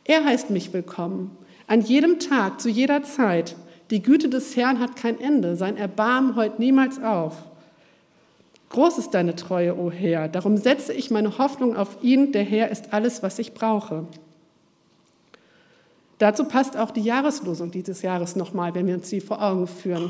Er 0.06 0.24
heißt 0.24 0.50
mich 0.50 0.72
willkommen. 0.72 1.36
An 1.68 1.82
jedem 1.82 2.20
Tag, 2.20 2.62
zu 2.62 2.70
jeder 2.70 3.04
Zeit. 3.04 3.56
Die 3.90 4.02
Güte 4.02 4.30
des 4.30 4.56
Herrn 4.56 4.80
hat 4.80 4.96
kein 4.96 5.20
Ende. 5.20 5.56
Sein 5.56 5.78
Erbarmen 5.78 6.36
heult 6.36 6.60
niemals 6.60 7.02
auf. 7.02 7.36
Groß 8.70 8.98
ist 8.98 9.12
deine 9.12 9.36
Treue, 9.36 9.78
o 9.78 9.92
Herr. 9.92 10.28
Darum 10.28 10.58
setze 10.58 10.94
ich 10.94 11.12
meine 11.12 11.38
Hoffnung 11.38 11.76
auf 11.76 11.98
ihn. 12.02 12.32
Der 12.32 12.44
Herr 12.44 12.70
ist 12.70 12.92
alles, 12.92 13.22
was 13.24 13.40
ich 13.40 13.54
brauche. 13.54 14.08
Dazu 16.24 16.46
passt 16.46 16.78
auch 16.78 16.92
die 16.92 17.02
Jahreslosung 17.02 17.70
dieses 17.72 18.02
Jahres 18.02 18.38
nochmal, 18.38 18.74
wenn 18.76 18.88
wir 18.88 18.94
uns 18.94 19.10
sie 19.10 19.20
vor 19.20 19.44
Augen 19.44 19.68
führen. 19.68 20.10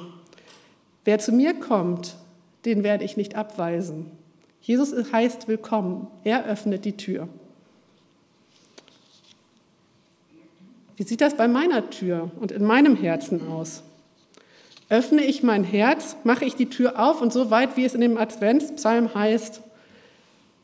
Wer 1.05 1.17
zu 1.17 1.32
mir 1.32 1.55
kommt, 1.55 2.17
den 2.65 2.84
werde 2.84 3.03
ich 3.03 3.17
nicht 3.17 3.36
abweisen. 3.36 4.12
Jesus 4.62 4.93
heißt 5.12 5.48
willkommen. 5.48 6.05
Er 6.24 6.46
öffnet 6.46 6.86
die 6.86 6.98
Tür. 6.98 7.29
Wie 10.98 11.01
sieht 11.01 11.20
das 11.20 11.36
bei 11.36 11.48
meiner 11.48 11.89
Tür 11.89 12.29
und 12.39 12.51
in 12.51 12.63
meinem 12.63 12.96
Herzen 12.96 13.48
aus? 13.48 13.82
Öffne 14.89 15.24
ich 15.24 15.41
mein 15.41 15.63
Herz, 15.63 16.15
mache 16.24 16.46
ich 16.46 16.53
die 16.53 16.70
Tür 16.70 17.00
auf 17.03 17.24
und 17.24 17.34
so 17.34 17.50
weit, 17.50 17.75
wie 17.75 17.86
es 17.86 17.96
in 17.96 18.01
dem 18.01 18.20
Adventspsalm 18.20 19.15
heißt, 19.15 19.63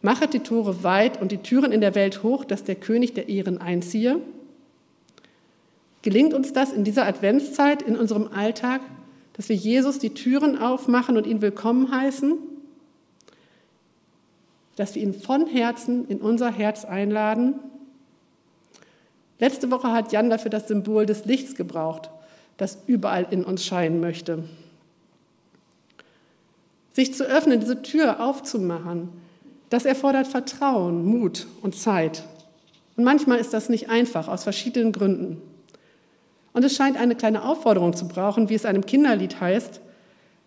machet 0.04 0.32
die 0.32 0.42
Tore 0.42 0.84
weit 0.84 1.20
und 1.20 1.32
die 1.32 1.40
Türen 1.40 1.72
in 1.72 1.82
der 1.82 1.96
Welt 1.96 2.22
hoch, 2.22 2.46
dass 2.46 2.64
der 2.64 2.76
König 2.76 3.16
der 3.16 3.30
Ehren 3.30 3.58
einziehe? 3.58 4.22
Gelingt 6.10 6.34
uns 6.34 6.54
das 6.54 6.72
in 6.72 6.84
dieser 6.84 7.06
Adventszeit, 7.06 7.84
in 7.84 7.96
unserem 7.96 8.30
Alltag, 8.34 8.82
dass 9.34 9.48
wir 9.48 9.56
Jesus 9.56 10.00
die 10.00 10.16
Türen 10.16 10.58
aufmachen 10.58 11.18
und 11.18 11.28
ihn 11.28 11.44
willkommen 11.44 11.92
heißen? 11.92 12.34
Dass 14.76 14.96
wir 14.96 15.04
ihn 15.04 15.14
von 15.14 15.46
Herzen 15.46 16.08
in 16.08 16.20
unser 16.20 16.52
Herz 16.52 16.84
einladen? 16.84 17.60
Letzte 19.38 19.70
Woche 19.70 19.92
hat 19.92 20.12
Jan 20.12 20.32
dafür 20.32 20.50
das 20.50 20.68
Symbol 20.68 21.06
des 21.06 21.26
Lichts 21.26 21.54
gebraucht, 21.54 22.10
das 22.58 22.80
überall 22.88 23.28
in 23.30 23.44
uns 23.44 23.64
scheinen 23.64 24.00
möchte. 24.00 24.46
Sich 26.94 27.14
zu 27.14 27.24
öffnen, 27.24 27.60
diese 27.60 27.84
Tür 27.84 28.20
aufzumachen, 28.20 29.10
das 29.70 29.86
erfordert 29.86 30.26
Vertrauen, 30.26 31.06
Mut 31.06 31.46
und 31.62 31.76
Zeit. 31.76 32.24
Und 32.98 33.04
manchmal 33.04 33.38
ist 33.38 33.54
das 33.54 33.70
nicht 33.70 33.92
einfach, 33.92 34.28
aus 34.28 34.42
verschiedenen 34.42 34.92
Gründen. 34.92 35.40
Und 36.54 36.66
es 36.66 36.76
scheint 36.76 36.98
eine 36.98 37.16
kleine 37.16 37.44
Aufforderung 37.44 37.96
zu 37.96 38.08
brauchen, 38.08 38.50
wie 38.50 38.56
es 38.56 38.66
einem 38.66 38.86
Kinderlied 38.86 39.40
heißt, 39.40 39.82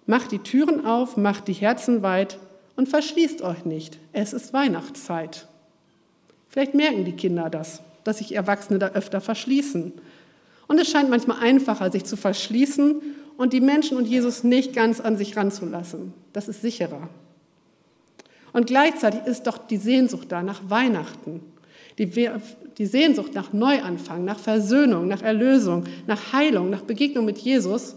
macht 0.06 0.32
die 0.32 0.40
Türen 0.40 0.84
auf, 0.84 1.16
macht 1.16 1.48
die 1.48 1.52
Herzen 1.52 2.02
weit 2.02 2.38
und 2.76 2.88
verschließt 2.88 3.42
euch 3.42 3.64
nicht. 3.64 3.98
Es 4.12 4.32
ist 4.32 4.52
Weihnachtszeit. 4.52 5.46
Vielleicht 6.48 6.74
merken 6.74 7.04
die 7.04 7.12
Kinder 7.12 7.48
das, 7.50 7.82
dass 8.04 8.18
sich 8.18 8.34
Erwachsene 8.34 8.78
da 8.78 8.88
öfter 8.88 9.20
verschließen. 9.20 9.92
Und 10.66 10.78
es 10.80 10.90
scheint 10.90 11.08
manchmal 11.08 11.38
einfacher, 11.40 11.90
sich 11.90 12.04
zu 12.04 12.16
verschließen 12.16 13.00
und 13.36 13.52
die 13.52 13.60
Menschen 13.60 13.96
und 13.96 14.06
Jesus 14.06 14.44
nicht 14.44 14.74
ganz 14.74 15.00
an 15.00 15.16
sich 15.16 15.36
ranzulassen. 15.36 16.12
Das 16.32 16.48
ist 16.48 16.62
sicherer. 16.62 17.08
Und 18.52 18.66
gleichzeitig 18.66 19.20
ist 19.26 19.46
doch 19.46 19.58
die 19.58 19.78
Sehnsucht 19.78 20.30
da 20.30 20.42
nach 20.42 20.60
Weihnachten. 20.68 21.40
Die, 21.98 22.14
die 22.78 22.86
Sehnsucht 22.86 23.34
nach 23.34 23.52
Neuanfang, 23.52 24.24
nach 24.24 24.38
Versöhnung, 24.38 25.08
nach 25.08 25.22
Erlösung, 25.22 25.84
nach 26.06 26.32
Heilung, 26.32 26.70
nach 26.70 26.82
Begegnung 26.82 27.24
mit 27.24 27.38
Jesus 27.38 27.96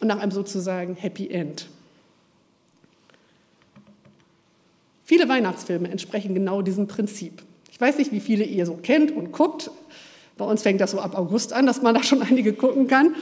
und 0.00 0.08
nach 0.08 0.18
einem 0.18 0.32
sozusagen 0.32 0.94
Happy 0.94 1.28
End. 1.28 1.68
Viele 5.04 5.28
Weihnachtsfilme 5.28 5.90
entsprechen 5.90 6.34
genau 6.34 6.60
diesem 6.62 6.86
Prinzip. 6.86 7.42
Ich 7.70 7.80
weiß 7.80 7.96
nicht, 7.98 8.12
wie 8.12 8.20
viele 8.20 8.44
ihr 8.44 8.66
so 8.66 8.74
kennt 8.74 9.10
und 9.10 9.32
guckt. 9.32 9.70
Bei 10.36 10.44
uns 10.44 10.62
fängt 10.62 10.80
das 10.80 10.90
so 10.90 11.00
ab 11.00 11.16
August 11.16 11.52
an, 11.52 11.64
dass 11.64 11.80
man 11.80 11.94
da 11.94 12.02
schon 12.02 12.22
einige 12.28 12.52
gucken 12.52 12.88
kann. 12.88 13.14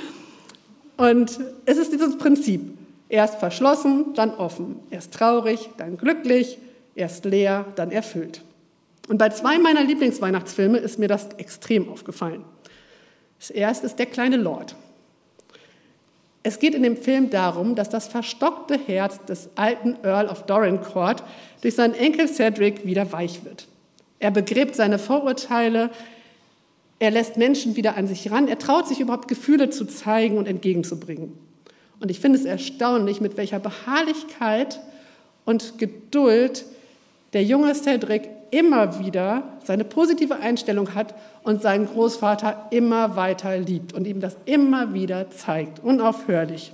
Und 0.96 1.38
es 1.64 1.78
ist 1.78 1.92
dieses 1.92 2.18
Prinzip. 2.18 2.62
Erst 3.08 3.38
verschlossen, 3.38 4.14
dann 4.14 4.32
offen. 4.34 4.80
Erst 4.90 5.14
traurig, 5.14 5.68
dann 5.76 5.96
glücklich. 5.96 6.58
Erst 6.94 7.24
leer, 7.24 7.66
dann 7.76 7.92
erfüllt. 7.92 8.42
Und 9.08 9.18
bei 9.18 9.28
zwei 9.30 9.58
meiner 9.58 9.84
Lieblingsweihnachtsfilme 9.84 10.78
ist 10.78 10.98
mir 10.98 11.08
das 11.08 11.28
extrem 11.36 11.88
aufgefallen. 11.88 12.44
Das 13.38 13.50
erste 13.50 13.86
ist 13.86 13.98
Der 13.98 14.06
kleine 14.06 14.36
Lord. 14.36 14.74
Es 16.42 16.60
geht 16.60 16.74
in 16.74 16.84
dem 16.84 16.96
Film 16.96 17.30
darum, 17.30 17.74
dass 17.74 17.88
das 17.88 18.06
verstockte 18.06 18.78
Herz 18.78 19.24
des 19.24 19.48
alten 19.56 19.96
Earl 20.04 20.28
of 20.28 20.44
Dorincourt 20.44 21.24
durch 21.60 21.74
seinen 21.74 21.94
Enkel 21.94 22.28
Cedric 22.28 22.86
wieder 22.86 23.10
weich 23.12 23.44
wird. 23.44 23.66
Er 24.20 24.30
begräbt 24.30 24.76
seine 24.76 25.00
Vorurteile, 25.00 25.90
er 26.98 27.10
lässt 27.10 27.36
Menschen 27.36 27.74
wieder 27.76 27.96
an 27.96 28.06
sich 28.06 28.30
ran, 28.30 28.48
er 28.48 28.58
traut 28.58 28.86
sich 28.86 29.00
überhaupt 29.00 29.28
Gefühle 29.28 29.70
zu 29.70 29.86
zeigen 29.86 30.38
und 30.38 30.46
entgegenzubringen. 30.46 31.36
Und 31.98 32.10
ich 32.10 32.20
finde 32.20 32.38
es 32.38 32.44
erstaunlich, 32.44 33.20
mit 33.20 33.36
welcher 33.36 33.58
Beharrlichkeit 33.58 34.80
und 35.44 35.78
Geduld 35.78 36.64
der 37.32 37.42
junge 37.42 37.74
Cedric 37.74 38.28
immer 38.50 38.98
wieder 38.98 39.58
seine 39.64 39.84
positive 39.84 40.36
Einstellung 40.36 40.94
hat 40.94 41.14
und 41.42 41.62
seinen 41.62 41.86
Großvater 41.86 42.68
immer 42.70 43.16
weiter 43.16 43.58
liebt 43.58 43.92
und 43.92 44.06
ihm 44.06 44.20
das 44.20 44.36
immer 44.44 44.94
wieder 44.94 45.30
zeigt, 45.30 45.80
unaufhörlich. 45.80 46.72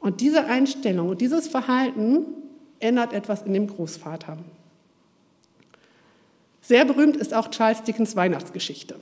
Und 0.00 0.20
diese 0.20 0.46
Einstellung 0.46 1.10
und 1.10 1.20
dieses 1.20 1.48
Verhalten 1.48 2.24
ändert 2.78 3.12
etwas 3.12 3.42
in 3.42 3.52
dem 3.52 3.66
Großvater. 3.66 4.38
Sehr 6.62 6.84
berühmt 6.84 7.16
ist 7.16 7.34
auch 7.34 7.50
Charles 7.50 7.82
Dickens 7.82 8.16
Weihnachtsgeschichte. 8.16 8.96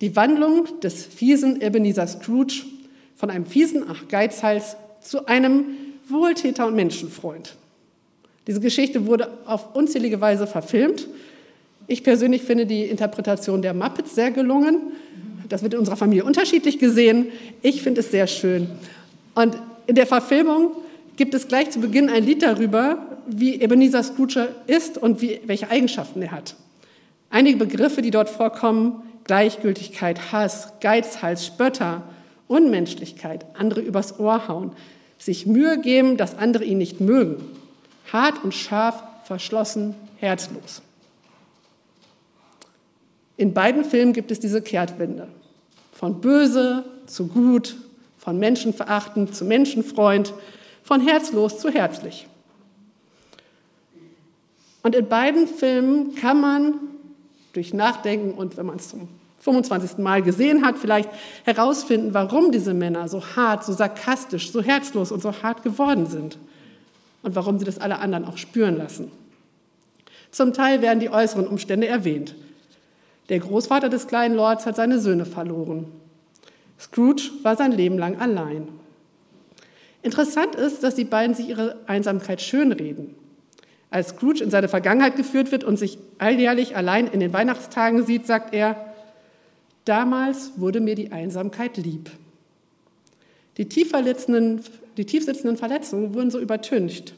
Die 0.00 0.16
Wandlung 0.16 0.80
des 0.80 1.04
fiesen 1.04 1.60
Ebenezer 1.60 2.06
Scrooge 2.06 2.64
von 3.16 3.30
einem 3.30 3.44
fiesen 3.44 3.84
Geizhals 4.08 4.76
zu 5.00 5.26
einem 5.26 5.66
Wohltäter 6.08 6.66
und 6.66 6.74
Menschenfreund. 6.74 7.56
Diese 8.50 8.60
Geschichte 8.60 9.06
wurde 9.06 9.28
auf 9.46 9.76
unzählige 9.76 10.20
Weise 10.20 10.44
verfilmt. 10.44 11.06
Ich 11.86 12.02
persönlich 12.02 12.42
finde 12.42 12.66
die 12.66 12.82
Interpretation 12.82 13.62
der 13.62 13.74
Muppets 13.74 14.16
sehr 14.16 14.32
gelungen. 14.32 14.90
Das 15.48 15.62
wird 15.62 15.74
in 15.74 15.78
unserer 15.78 15.96
Familie 15.96 16.24
unterschiedlich 16.24 16.80
gesehen. 16.80 17.28
Ich 17.62 17.80
finde 17.80 18.00
es 18.00 18.10
sehr 18.10 18.26
schön. 18.26 18.66
Und 19.36 19.56
in 19.86 19.94
der 19.94 20.08
Verfilmung 20.08 20.72
gibt 21.16 21.34
es 21.34 21.46
gleich 21.46 21.70
zu 21.70 21.78
Beginn 21.78 22.10
ein 22.10 22.24
Lied 22.24 22.42
darüber, 22.42 23.20
wie 23.28 23.54
Ebenezer 23.60 24.02
Scrooge 24.02 24.48
ist 24.66 24.98
und 24.98 25.22
wie, 25.22 25.38
welche 25.46 25.70
Eigenschaften 25.70 26.20
er 26.20 26.32
hat. 26.32 26.56
Einige 27.30 27.56
Begriffe, 27.56 28.02
die 28.02 28.10
dort 28.10 28.28
vorkommen, 28.28 29.04
Gleichgültigkeit, 29.22 30.32
Hass, 30.32 30.72
Geizhals, 30.80 31.46
Spötter, 31.46 32.02
Unmenschlichkeit, 32.48 33.46
andere 33.54 33.80
übers 33.80 34.18
Ohr 34.18 34.48
hauen, 34.48 34.72
sich 35.18 35.46
Mühe 35.46 35.80
geben, 35.80 36.16
dass 36.16 36.36
andere 36.36 36.64
ihn 36.64 36.78
nicht 36.78 37.00
mögen, 37.00 37.36
hart 38.12 38.42
und 38.44 38.54
scharf, 38.54 39.02
verschlossen, 39.24 39.94
herzlos. 40.16 40.82
In 43.36 43.54
beiden 43.54 43.84
Filmen 43.84 44.12
gibt 44.12 44.30
es 44.30 44.40
diese 44.40 44.60
Kehrtwende. 44.60 45.28
Von 45.92 46.20
böse 46.20 46.84
zu 47.06 47.26
gut, 47.26 47.76
von 48.18 48.38
menschenverachtend 48.38 49.34
zu 49.34 49.44
menschenfreund, 49.44 50.34
von 50.82 51.00
herzlos 51.00 51.58
zu 51.58 51.70
herzlich. 51.70 52.26
Und 54.82 54.94
in 54.94 55.08
beiden 55.08 55.46
Filmen 55.46 56.14
kann 56.14 56.40
man 56.40 56.74
durch 57.52 57.74
Nachdenken 57.74 58.32
und 58.32 58.56
wenn 58.56 58.66
man 58.66 58.76
es 58.76 58.88
zum 58.88 59.08
25. 59.40 59.98
Mal 59.98 60.22
gesehen 60.22 60.64
hat, 60.64 60.78
vielleicht 60.78 61.08
herausfinden, 61.44 62.12
warum 62.12 62.52
diese 62.52 62.74
Männer 62.74 63.08
so 63.08 63.22
hart, 63.36 63.64
so 63.64 63.72
sarkastisch, 63.72 64.52
so 64.52 64.62
herzlos 64.62 65.12
und 65.12 65.22
so 65.22 65.32
hart 65.42 65.62
geworden 65.62 66.06
sind 66.06 66.38
und 67.22 67.34
warum 67.34 67.58
sie 67.58 67.64
das 67.64 67.78
alle 67.78 67.98
anderen 67.98 68.24
auch 68.24 68.38
spüren 68.38 68.76
lassen. 68.76 69.10
Zum 70.30 70.52
Teil 70.52 70.80
werden 70.82 71.00
die 71.00 71.10
äußeren 71.10 71.46
Umstände 71.46 71.86
erwähnt. 71.86 72.34
Der 73.28 73.40
Großvater 73.40 73.88
des 73.88 74.06
kleinen 74.06 74.34
Lords 74.34 74.66
hat 74.66 74.76
seine 74.76 74.98
Söhne 74.98 75.24
verloren. 75.24 75.86
Scrooge 76.78 77.30
war 77.42 77.56
sein 77.56 77.72
Leben 77.72 77.98
lang 77.98 78.18
allein. 78.20 78.68
Interessant 80.02 80.54
ist, 80.54 80.82
dass 80.82 80.94
die 80.94 81.04
beiden 81.04 81.34
sich 81.34 81.48
ihre 81.48 81.76
Einsamkeit 81.86 82.40
schönreden. 82.40 83.14
Als 83.90 84.10
Scrooge 84.10 84.42
in 84.42 84.50
seine 84.50 84.68
Vergangenheit 84.68 85.16
geführt 85.16 85.52
wird 85.52 85.64
und 85.64 85.76
sich 85.76 85.98
alljährlich 86.18 86.76
allein 86.76 87.06
in 87.06 87.20
den 87.20 87.32
Weihnachtstagen 87.32 88.06
sieht, 88.06 88.26
sagt 88.26 88.54
er, 88.54 88.94
damals 89.84 90.52
wurde 90.56 90.80
mir 90.80 90.94
die 90.94 91.12
Einsamkeit 91.12 91.76
lieb. 91.76 92.10
Die 93.56 93.68
tief, 93.68 93.92
die 95.00 95.06
tief 95.06 95.24
sitzenden 95.24 95.56
Verletzungen 95.56 96.12
wurden 96.12 96.30
so 96.30 96.38
übertüncht. 96.38 97.14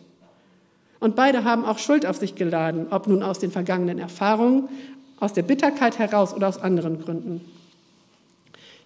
Und 1.01 1.17
beide 1.17 1.43
haben 1.43 1.65
auch 1.65 1.79
Schuld 1.79 2.07
auf 2.07 2.17
sich 2.17 2.37
geladen, 2.37 2.87
ob 2.91 3.09
nun 3.09 3.25
aus 3.25 3.41
den 3.41 3.51
vergangenen 3.51 3.99
Erfahrungen, 3.99 4.69
aus 5.19 5.33
der 5.33 5.43
Bitterkeit 5.43 5.99
heraus 5.99 6.33
oder 6.33 6.47
aus 6.47 6.59
anderen 6.59 7.01
Gründen. 7.03 7.41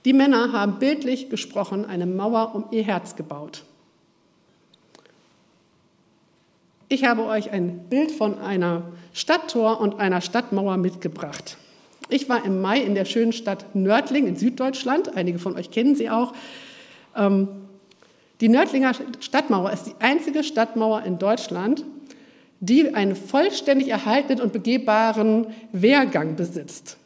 Die 0.07 0.15
Männer 0.15 0.53
haben 0.53 0.79
bildlich 0.79 1.29
gesprochen 1.29 1.85
eine 1.85 2.07
Mauer 2.07 2.55
um 2.55 2.65
ihr 2.71 2.85
Herz 2.85 3.17
gebaut. 3.17 3.65
Ich 6.88 7.05
habe 7.05 7.26
euch 7.26 7.50
ein 7.50 7.91
Bild 7.91 8.12
von 8.12 8.38
einer 8.38 8.93
Stadttor 9.12 9.79
und 9.79 10.00
einer 10.00 10.23
Stadtmauer 10.23 10.79
mitgebracht. 10.79 11.59
Ich 12.09 12.31
war 12.31 12.47
im 12.47 12.62
Mai 12.62 12.81
in 12.81 12.95
der 12.95 13.05
schönen 13.05 13.35
Stadt 13.35 13.75
Nördling 13.75 14.26
in 14.26 14.37
Süddeutschland. 14.37 15.15
Einige 15.15 15.38
von 15.38 15.55
euch 15.55 15.71
kennen 15.71 15.97
sie 15.97 16.09
auch. 16.09 16.33
Ähm, 17.15 17.65
die 18.40 18.49
Nördlinger 18.49 18.93
Stadtmauer 19.21 19.73
ist 19.73 19.85
die 19.85 19.95
einzige 19.99 20.45
Stadtmauer 20.45 21.02
in 21.05 21.19
Deutschland, 21.19 21.85
die 22.61 22.95
einen 22.95 23.16
vollständig 23.16 23.88
erhaltenen 23.88 24.40
und 24.40 24.52
begehbaren 24.52 25.47
Wehrgang 25.73 26.37
besitzt. 26.37 26.97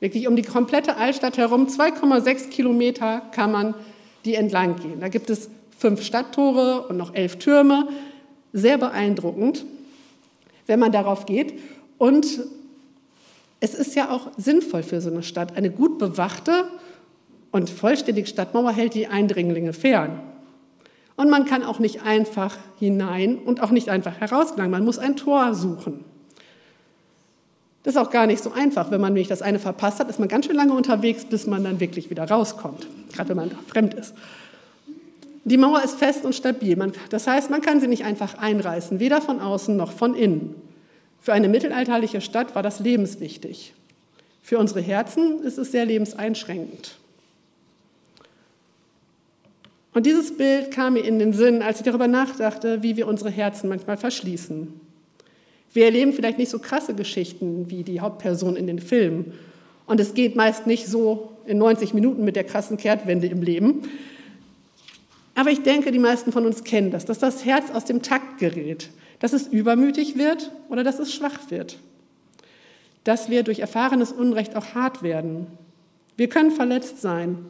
Wirklich 0.00 0.28
um 0.28 0.36
die 0.36 0.42
komplette 0.42 0.96
Altstadt 0.96 1.38
herum, 1.38 1.66
2,6 1.66 2.50
Kilometer 2.50 3.22
kann 3.32 3.50
man 3.50 3.74
die 4.24 4.34
entlang 4.34 4.76
gehen. 4.76 5.00
Da 5.00 5.08
gibt 5.08 5.30
es 5.30 5.50
fünf 5.76 6.02
Stadttore 6.02 6.86
und 6.88 6.96
noch 6.96 7.14
elf 7.14 7.36
Türme 7.36 7.88
sehr 8.52 8.78
beeindruckend, 8.78 9.64
wenn 10.66 10.78
man 10.78 10.92
darauf 10.92 11.26
geht. 11.26 11.58
Und 11.98 12.26
es 13.60 13.74
ist 13.74 13.96
ja 13.96 14.10
auch 14.10 14.28
sinnvoll 14.36 14.82
für 14.84 15.00
so 15.00 15.10
eine 15.10 15.22
Stadt. 15.22 15.56
Eine 15.56 15.70
gut 15.70 15.98
bewachte 15.98 16.68
und 17.50 17.70
vollständige 17.70 18.26
Stadtmauer 18.26 18.72
hält 18.72 18.94
die 18.94 19.08
Eindringlinge 19.08 19.72
fern. 19.72 20.20
Und 21.18 21.30
man 21.30 21.46
kann 21.46 21.64
auch 21.64 21.80
nicht 21.80 22.04
einfach 22.04 22.56
hinein 22.78 23.38
und 23.38 23.60
auch 23.60 23.72
nicht 23.72 23.88
einfach 23.88 24.20
herausgelangen. 24.20 24.70
Man 24.70 24.84
muss 24.84 25.00
ein 25.00 25.16
Tor 25.16 25.52
suchen. 25.52 26.04
Das 27.82 27.96
ist 27.96 28.00
auch 28.00 28.10
gar 28.10 28.28
nicht 28.28 28.40
so 28.40 28.52
einfach. 28.52 28.92
Wenn 28.92 29.00
man 29.00 29.14
nämlich 29.14 29.26
das 29.26 29.42
eine 29.42 29.58
verpasst 29.58 29.98
hat, 29.98 30.08
ist 30.08 30.20
man 30.20 30.28
ganz 30.28 30.46
schön 30.46 30.54
lange 30.54 30.74
unterwegs, 30.74 31.24
bis 31.24 31.48
man 31.48 31.64
dann 31.64 31.80
wirklich 31.80 32.08
wieder 32.08 32.30
rauskommt. 32.30 32.86
Gerade 33.12 33.30
wenn 33.30 33.36
man 33.36 33.50
fremd 33.66 33.94
ist. 33.94 34.14
Die 35.42 35.56
Mauer 35.56 35.82
ist 35.82 35.98
fest 35.98 36.24
und 36.24 36.36
stabil. 36.36 36.78
Das 37.10 37.26
heißt, 37.26 37.50
man 37.50 37.62
kann 37.62 37.80
sie 37.80 37.88
nicht 37.88 38.04
einfach 38.04 38.38
einreißen, 38.38 39.00
weder 39.00 39.20
von 39.20 39.40
außen 39.40 39.76
noch 39.76 39.90
von 39.90 40.14
innen. 40.14 40.54
Für 41.20 41.32
eine 41.32 41.48
mittelalterliche 41.48 42.20
Stadt 42.20 42.54
war 42.54 42.62
das 42.62 42.78
lebenswichtig. 42.78 43.74
Für 44.40 44.58
unsere 44.58 44.82
Herzen 44.82 45.42
ist 45.42 45.58
es 45.58 45.72
sehr 45.72 45.84
lebenseinschränkend. 45.84 46.97
Und 49.98 50.06
dieses 50.06 50.36
Bild 50.36 50.70
kam 50.70 50.92
mir 50.92 51.00
in 51.00 51.18
den 51.18 51.32
Sinn, 51.32 51.60
als 51.60 51.78
ich 51.78 51.84
darüber 51.84 52.06
nachdachte, 52.06 52.84
wie 52.84 52.96
wir 52.96 53.08
unsere 53.08 53.30
Herzen 53.30 53.68
manchmal 53.68 53.96
verschließen. 53.96 54.72
Wir 55.72 55.86
erleben 55.86 56.12
vielleicht 56.12 56.38
nicht 56.38 56.50
so 56.50 56.60
krasse 56.60 56.94
Geschichten 56.94 57.68
wie 57.68 57.82
die 57.82 57.98
Hauptperson 57.98 58.54
in 58.54 58.68
den 58.68 58.78
Filmen. 58.78 59.32
Und 59.86 59.98
es 59.98 60.14
geht 60.14 60.36
meist 60.36 60.68
nicht 60.68 60.86
so 60.86 61.32
in 61.46 61.58
90 61.58 61.94
Minuten 61.94 62.24
mit 62.24 62.36
der 62.36 62.44
krassen 62.44 62.76
Kehrtwende 62.76 63.26
im 63.26 63.42
Leben, 63.42 63.88
aber 65.34 65.50
ich 65.50 65.64
denke, 65.64 65.90
die 65.90 65.98
meisten 65.98 66.30
von 66.30 66.46
uns 66.46 66.62
kennen 66.62 66.92
das, 66.92 67.04
dass 67.04 67.18
das 67.18 67.44
Herz 67.44 67.72
aus 67.72 67.84
dem 67.84 68.00
Takt 68.00 68.38
gerät, 68.38 68.90
dass 69.18 69.32
es 69.32 69.48
übermütig 69.48 70.16
wird 70.16 70.52
oder 70.68 70.84
dass 70.84 71.00
es 71.00 71.12
schwach 71.12 71.50
wird, 71.50 71.76
dass 73.02 73.30
wir 73.30 73.42
durch 73.42 73.58
erfahrenes 73.58 74.12
Unrecht 74.12 74.54
auch 74.54 74.76
hart 74.76 75.02
werden. 75.02 75.48
Wir 76.16 76.28
können 76.28 76.52
verletzt 76.52 77.00
sein 77.00 77.46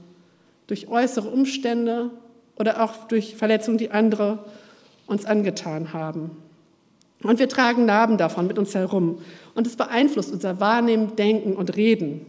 durch 0.66 0.88
äußere 0.88 1.28
Umstände 1.28 2.10
oder 2.58 2.82
auch 2.82 3.06
durch 3.08 3.36
Verletzungen, 3.36 3.78
die 3.78 3.90
andere 3.90 4.38
uns 5.06 5.24
angetan 5.24 5.92
haben. 5.92 6.30
Und 7.22 7.38
wir 7.38 7.48
tragen 7.48 7.86
Narben 7.86 8.16
davon 8.16 8.46
mit 8.46 8.58
uns 8.58 8.74
herum. 8.74 9.20
Und 9.54 9.66
es 9.66 9.76
beeinflusst 9.76 10.32
unser 10.32 10.60
Wahrnehmen, 10.60 11.16
Denken 11.16 11.54
und 11.54 11.76
Reden. 11.76 12.26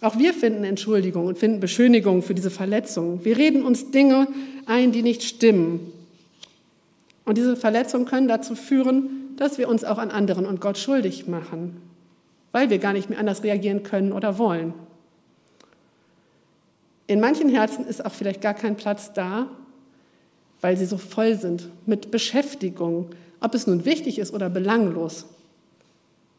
Auch 0.00 0.18
wir 0.18 0.34
finden 0.34 0.64
Entschuldigung 0.64 1.26
und 1.26 1.38
finden 1.38 1.60
Beschönigung 1.60 2.22
für 2.22 2.34
diese 2.34 2.50
Verletzungen. 2.50 3.24
Wir 3.24 3.36
reden 3.36 3.62
uns 3.62 3.92
Dinge 3.92 4.26
ein, 4.66 4.90
die 4.90 5.02
nicht 5.02 5.22
stimmen. 5.22 5.92
Und 7.24 7.38
diese 7.38 7.56
Verletzungen 7.56 8.04
können 8.04 8.26
dazu 8.26 8.56
führen, 8.56 9.36
dass 9.36 9.58
wir 9.58 9.68
uns 9.68 9.84
auch 9.84 9.98
an 9.98 10.10
anderen 10.10 10.44
und 10.44 10.60
Gott 10.60 10.76
schuldig 10.76 11.28
machen, 11.28 11.76
weil 12.50 12.68
wir 12.68 12.78
gar 12.78 12.92
nicht 12.92 13.10
mehr 13.10 13.18
anders 13.20 13.44
reagieren 13.44 13.84
können 13.84 14.12
oder 14.12 14.38
wollen. 14.38 14.74
In 17.06 17.20
manchen 17.20 17.48
Herzen 17.48 17.86
ist 17.86 18.04
auch 18.04 18.12
vielleicht 18.12 18.40
gar 18.40 18.54
kein 18.54 18.76
Platz 18.76 19.12
da, 19.12 19.48
weil 20.60 20.76
sie 20.76 20.86
so 20.86 20.96
voll 20.96 21.34
sind 21.34 21.68
mit 21.86 22.10
Beschäftigung, 22.10 23.10
ob 23.40 23.54
es 23.54 23.66
nun 23.66 23.84
wichtig 23.84 24.18
ist 24.18 24.32
oder 24.32 24.48
belanglos. 24.48 25.26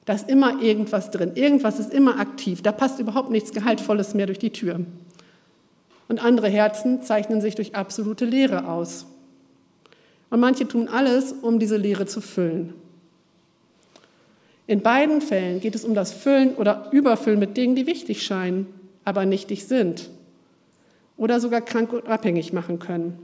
Da 0.05 0.13
ist 0.13 0.29
immer 0.29 0.61
irgendwas 0.61 1.11
drin. 1.11 1.33
Irgendwas 1.35 1.79
ist 1.79 1.93
immer 1.93 2.19
aktiv. 2.19 2.61
Da 2.61 2.71
passt 2.71 2.99
überhaupt 2.99 3.29
nichts 3.29 3.51
Gehaltvolles 3.51 4.13
mehr 4.13 4.25
durch 4.25 4.39
die 4.39 4.51
Tür. 4.51 4.79
Und 6.07 6.23
andere 6.23 6.49
Herzen 6.49 7.01
zeichnen 7.01 7.41
sich 7.41 7.55
durch 7.55 7.75
absolute 7.75 8.25
Leere 8.25 8.67
aus. 8.67 9.05
Und 10.29 10.39
manche 10.39 10.67
tun 10.67 10.87
alles, 10.87 11.31
um 11.31 11.59
diese 11.59 11.77
Leere 11.77 12.05
zu 12.05 12.21
füllen. 12.21 12.73
In 14.67 14.81
beiden 14.81 15.21
Fällen 15.21 15.59
geht 15.59 15.75
es 15.75 15.83
um 15.83 15.93
das 15.93 16.11
Füllen 16.13 16.55
oder 16.55 16.87
Überfüllen 16.91 17.39
mit 17.39 17.57
Dingen, 17.57 17.75
die 17.75 17.85
wichtig 17.85 18.23
scheinen, 18.23 18.67
aber 19.03 19.25
nichtig 19.25 19.65
sind 19.65 20.09
oder 21.17 21.39
sogar 21.39 21.61
krank 21.61 21.93
und 21.93 22.07
abhängig 22.07 22.53
machen 22.53 22.79
können. 22.79 23.19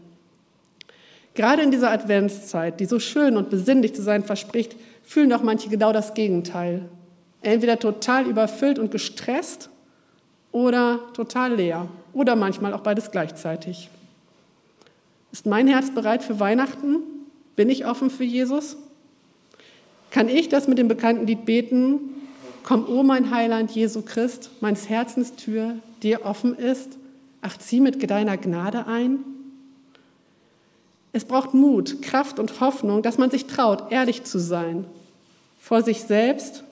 Gerade 1.33 1.61
in 1.61 1.71
dieser 1.71 1.91
Adventszeit, 1.91 2.79
die 2.79 2.85
so 2.85 2.99
schön 2.99 3.37
und 3.37 3.49
besinnlich 3.49 3.95
zu 3.95 4.01
sein 4.01 4.23
verspricht, 4.23 4.75
fühlen 5.03 5.29
doch 5.29 5.41
manche 5.41 5.69
genau 5.69 5.93
das 5.93 6.13
Gegenteil. 6.13 6.89
Entweder 7.41 7.79
total 7.79 8.27
überfüllt 8.27 8.77
und 8.77 8.91
gestresst 8.91 9.69
oder 10.51 10.99
total 11.13 11.55
leer 11.55 11.87
oder 12.13 12.35
manchmal 12.35 12.73
auch 12.73 12.81
beides 12.81 13.11
gleichzeitig. 13.11 13.89
Ist 15.31 15.45
mein 15.45 15.67
Herz 15.67 15.91
bereit 15.91 16.23
für 16.23 16.39
Weihnachten? 16.39 16.97
Bin 17.55 17.69
ich 17.69 17.85
offen 17.85 18.09
für 18.09 18.23
Jesus? 18.23 18.77
Kann 20.11 20.27
ich 20.27 20.49
das 20.49 20.67
mit 20.67 20.77
dem 20.77 20.87
bekannten 20.87 21.27
Lied 21.27 21.45
beten? 21.45 21.99
Komm, 22.63 22.85
o 22.85 22.99
oh 22.99 23.03
mein 23.03 23.31
Heiland 23.31 23.71
Jesu 23.71 24.01
Christ, 24.01 24.51
meines 24.59 24.89
Herzens 24.89 25.35
Tür 25.35 25.75
dir 26.03 26.25
offen 26.25 26.55
ist. 26.55 26.98
Ach, 27.41 27.57
zieh 27.57 27.79
mit 27.79 28.09
deiner 28.09 28.37
Gnade 28.37 28.87
ein. 28.87 29.19
Es 31.11 31.25
braucht 31.25 31.53
Mut, 31.53 32.01
Kraft 32.01 32.39
und 32.39 32.59
Hoffnung, 32.59 33.01
dass 33.01 33.17
man 33.17 33.31
sich 33.31 33.47
traut, 33.47 33.91
ehrlich 33.91 34.23
zu 34.23 34.39
sein 34.39 34.85
vor 35.59 35.83
sich 35.83 36.01
selbst, 36.01 36.63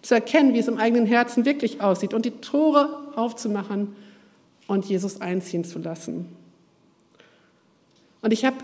zu 0.00 0.14
erkennen, 0.14 0.54
wie 0.54 0.58
es 0.58 0.68
im 0.68 0.78
eigenen 0.78 1.06
Herzen 1.06 1.44
wirklich 1.44 1.80
aussieht 1.80 2.14
und 2.14 2.24
die 2.24 2.30
Tore 2.30 3.12
aufzumachen 3.16 3.96
und 4.68 4.84
Jesus 4.86 5.20
einziehen 5.20 5.64
zu 5.64 5.78
lassen. 5.80 6.28
Und 8.22 8.32
ich 8.32 8.44
habe 8.44 8.56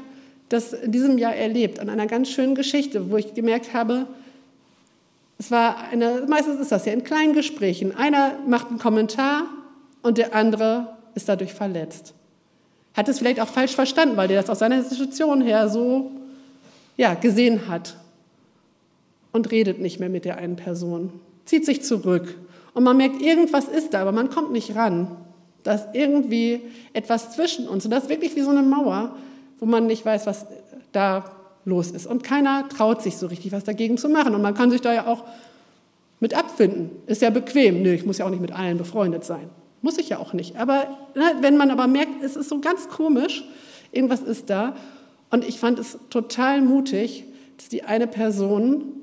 das 0.49 0.73
in 0.73 0.93
diesem 0.93 1.19
Jahr 1.19 1.35
erlebt 1.35 1.81
an 1.81 1.89
einer 1.89 2.07
ganz 2.07 2.31
schönen 2.31 2.55
Geschichte, 2.55 3.11
wo 3.11 3.17
ich 3.17 3.35
gemerkt 3.35 3.75
habe, 3.75 4.07
es 5.39 5.51
war 5.51 5.89
eine, 5.91 6.25
meistens 6.29 6.61
ist 6.61 6.71
das 6.71 6.87
ja 6.87 6.93
in 6.93 7.03
kleinen 7.03 7.35
Gesprächen. 7.35 7.95
Einer 7.95 8.39
macht 8.47 8.69
einen 8.69 8.79
Kommentar 8.79 9.49
und 10.03 10.17
der 10.17 10.35
andere 10.35 10.94
ist 11.15 11.29
dadurch 11.29 11.53
verletzt. 11.53 12.15
Hat 12.95 13.09
es 13.09 13.19
vielleicht 13.19 13.41
auch 13.41 13.49
falsch 13.49 13.75
verstanden, 13.75 14.17
weil 14.17 14.29
der 14.29 14.41
das 14.41 14.51
aus 14.51 14.61
seiner 14.61 14.83
Situation 14.83 15.41
her 15.41 15.69
so 15.69 16.11
ja, 16.97 17.15
gesehen 17.15 17.69
hat 17.69 17.97
und 19.33 19.51
redet 19.51 19.81
nicht 19.81 19.99
mehr 19.99 20.09
mit 20.09 20.25
der 20.25 20.39
einen 20.39 20.57
Person, 20.57 21.13
zieht 21.45 21.67
sich 21.67 21.83
zurück. 21.83 22.39
Und 22.73 22.85
man 22.85 22.97
merkt, 22.97 23.21
irgendwas 23.21 23.67
ist 23.67 23.95
da, 23.95 24.03
aber 24.03 24.13
man 24.13 24.31
kommt 24.31 24.53
nicht 24.53 24.77
ran. 24.77 25.17
Da 25.65 25.75
ist 25.75 25.89
irgendwie 25.93 26.61
etwas 26.93 27.33
zwischen 27.33 27.69
uns. 27.69 27.85
Und 27.85 27.91
das 27.91 28.05
ist 28.05 28.11
wirklich 28.11 28.37
wie 28.37 28.43
so 28.43 28.51
eine 28.51 28.63
Mauer, 28.63 29.17
wo 29.59 29.67
man 29.67 29.87
nicht 29.87 30.05
weiß, 30.05 30.27
was 30.27 30.47
da 30.93 31.25
los 31.65 31.91
ist. 31.91 32.07
Und 32.07 32.23
keiner 32.23 32.69
traut 32.69 33.03
sich 33.03 33.17
so 33.17 33.27
richtig, 33.27 33.53
was 33.53 33.65
dagegen 33.65 33.97
zu 33.97 34.09
machen. 34.09 34.35
Und 34.35 34.43
man 34.43 34.55
kann 34.55 34.71
sich 34.71 34.83
da 34.83 34.93
ja 34.93 35.07
auch 35.07 35.25
mit 36.21 36.35
abfinden. 36.35 36.91
Ist 37.07 37.23
ja 37.23 37.31
bequem. 37.31 37.83
Nö, 37.83 37.93
ich 37.93 38.05
muss 38.05 38.19
ja 38.19 38.27
auch 38.27 38.31
nicht 38.31 38.43
mit 38.43 38.53
allen 38.53 38.79
befreundet 38.79 39.25
sein. 39.25 39.49
Muss 39.85 39.99
ich 39.99 40.09
ja 40.09 40.19
auch 40.19 40.33
nicht. 40.33 40.57
Aber 40.57 40.97
ne, 41.15 41.25
wenn 41.43 41.59
man 41.59 41.71
aber 41.71 41.87
merkt, 41.87 42.25
es 42.25 42.37
ist 42.37 42.49
so 42.49 42.59
ganz 42.59 42.89
komisch, 42.89 43.45
irgendwas 43.93 44.23
ist 44.23 44.49
da. 44.49 44.75
Und 45.31 45.47
ich 45.47 45.59
fand 45.59 45.79
es 45.79 45.99
total 46.09 46.63
mutig, 46.63 47.25
dass 47.59 47.69
die 47.69 47.83
eine 47.83 48.07
Person 48.07 48.95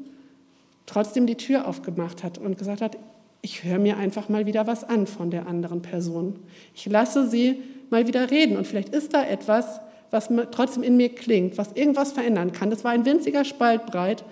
trotzdem 0.88 1.28
die 1.28 1.36
Tür 1.36 1.68
aufgemacht 1.68 2.24
hat 2.24 2.40
und 2.40 2.58
gesagt 2.58 2.82
hat, 2.82 2.98
ich 3.44 3.64
höre 3.64 3.78
mir 3.78 3.98
einfach 3.98 4.28
mal 4.28 4.48
wieder 4.48 4.66
was 4.66 4.84
an 4.84 5.06
von 5.06 5.30
der 5.30 5.46
anderen 5.46 5.84
Person. 5.84 6.40
Ich 6.74 6.88
lasse 6.88 7.30
sie 7.30 7.62
mal 7.92 8.08
wieder 8.08 8.32
reden 8.32 8.58
und 8.58 8.66
vielleicht 8.66 8.90
ist 8.90 9.14
da 9.14 9.24
etwas, 9.24 9.82
was 10.10 10.30
trotzdem 10.50 10.82
in 10.82 10.98
mir 10.98 11.10
klingt, 11.10 11.60
was 11.60 11.74
irgendwas 11.74 12.12
verändern 12.12 12.54
kann. 12.54 12.72
Das 12.72 12.84
war 12.84 12.90
ein 12.90 13.06
winziger 13.06 13.46
Spalt 13.46 13.86
breit. 13.86 14.24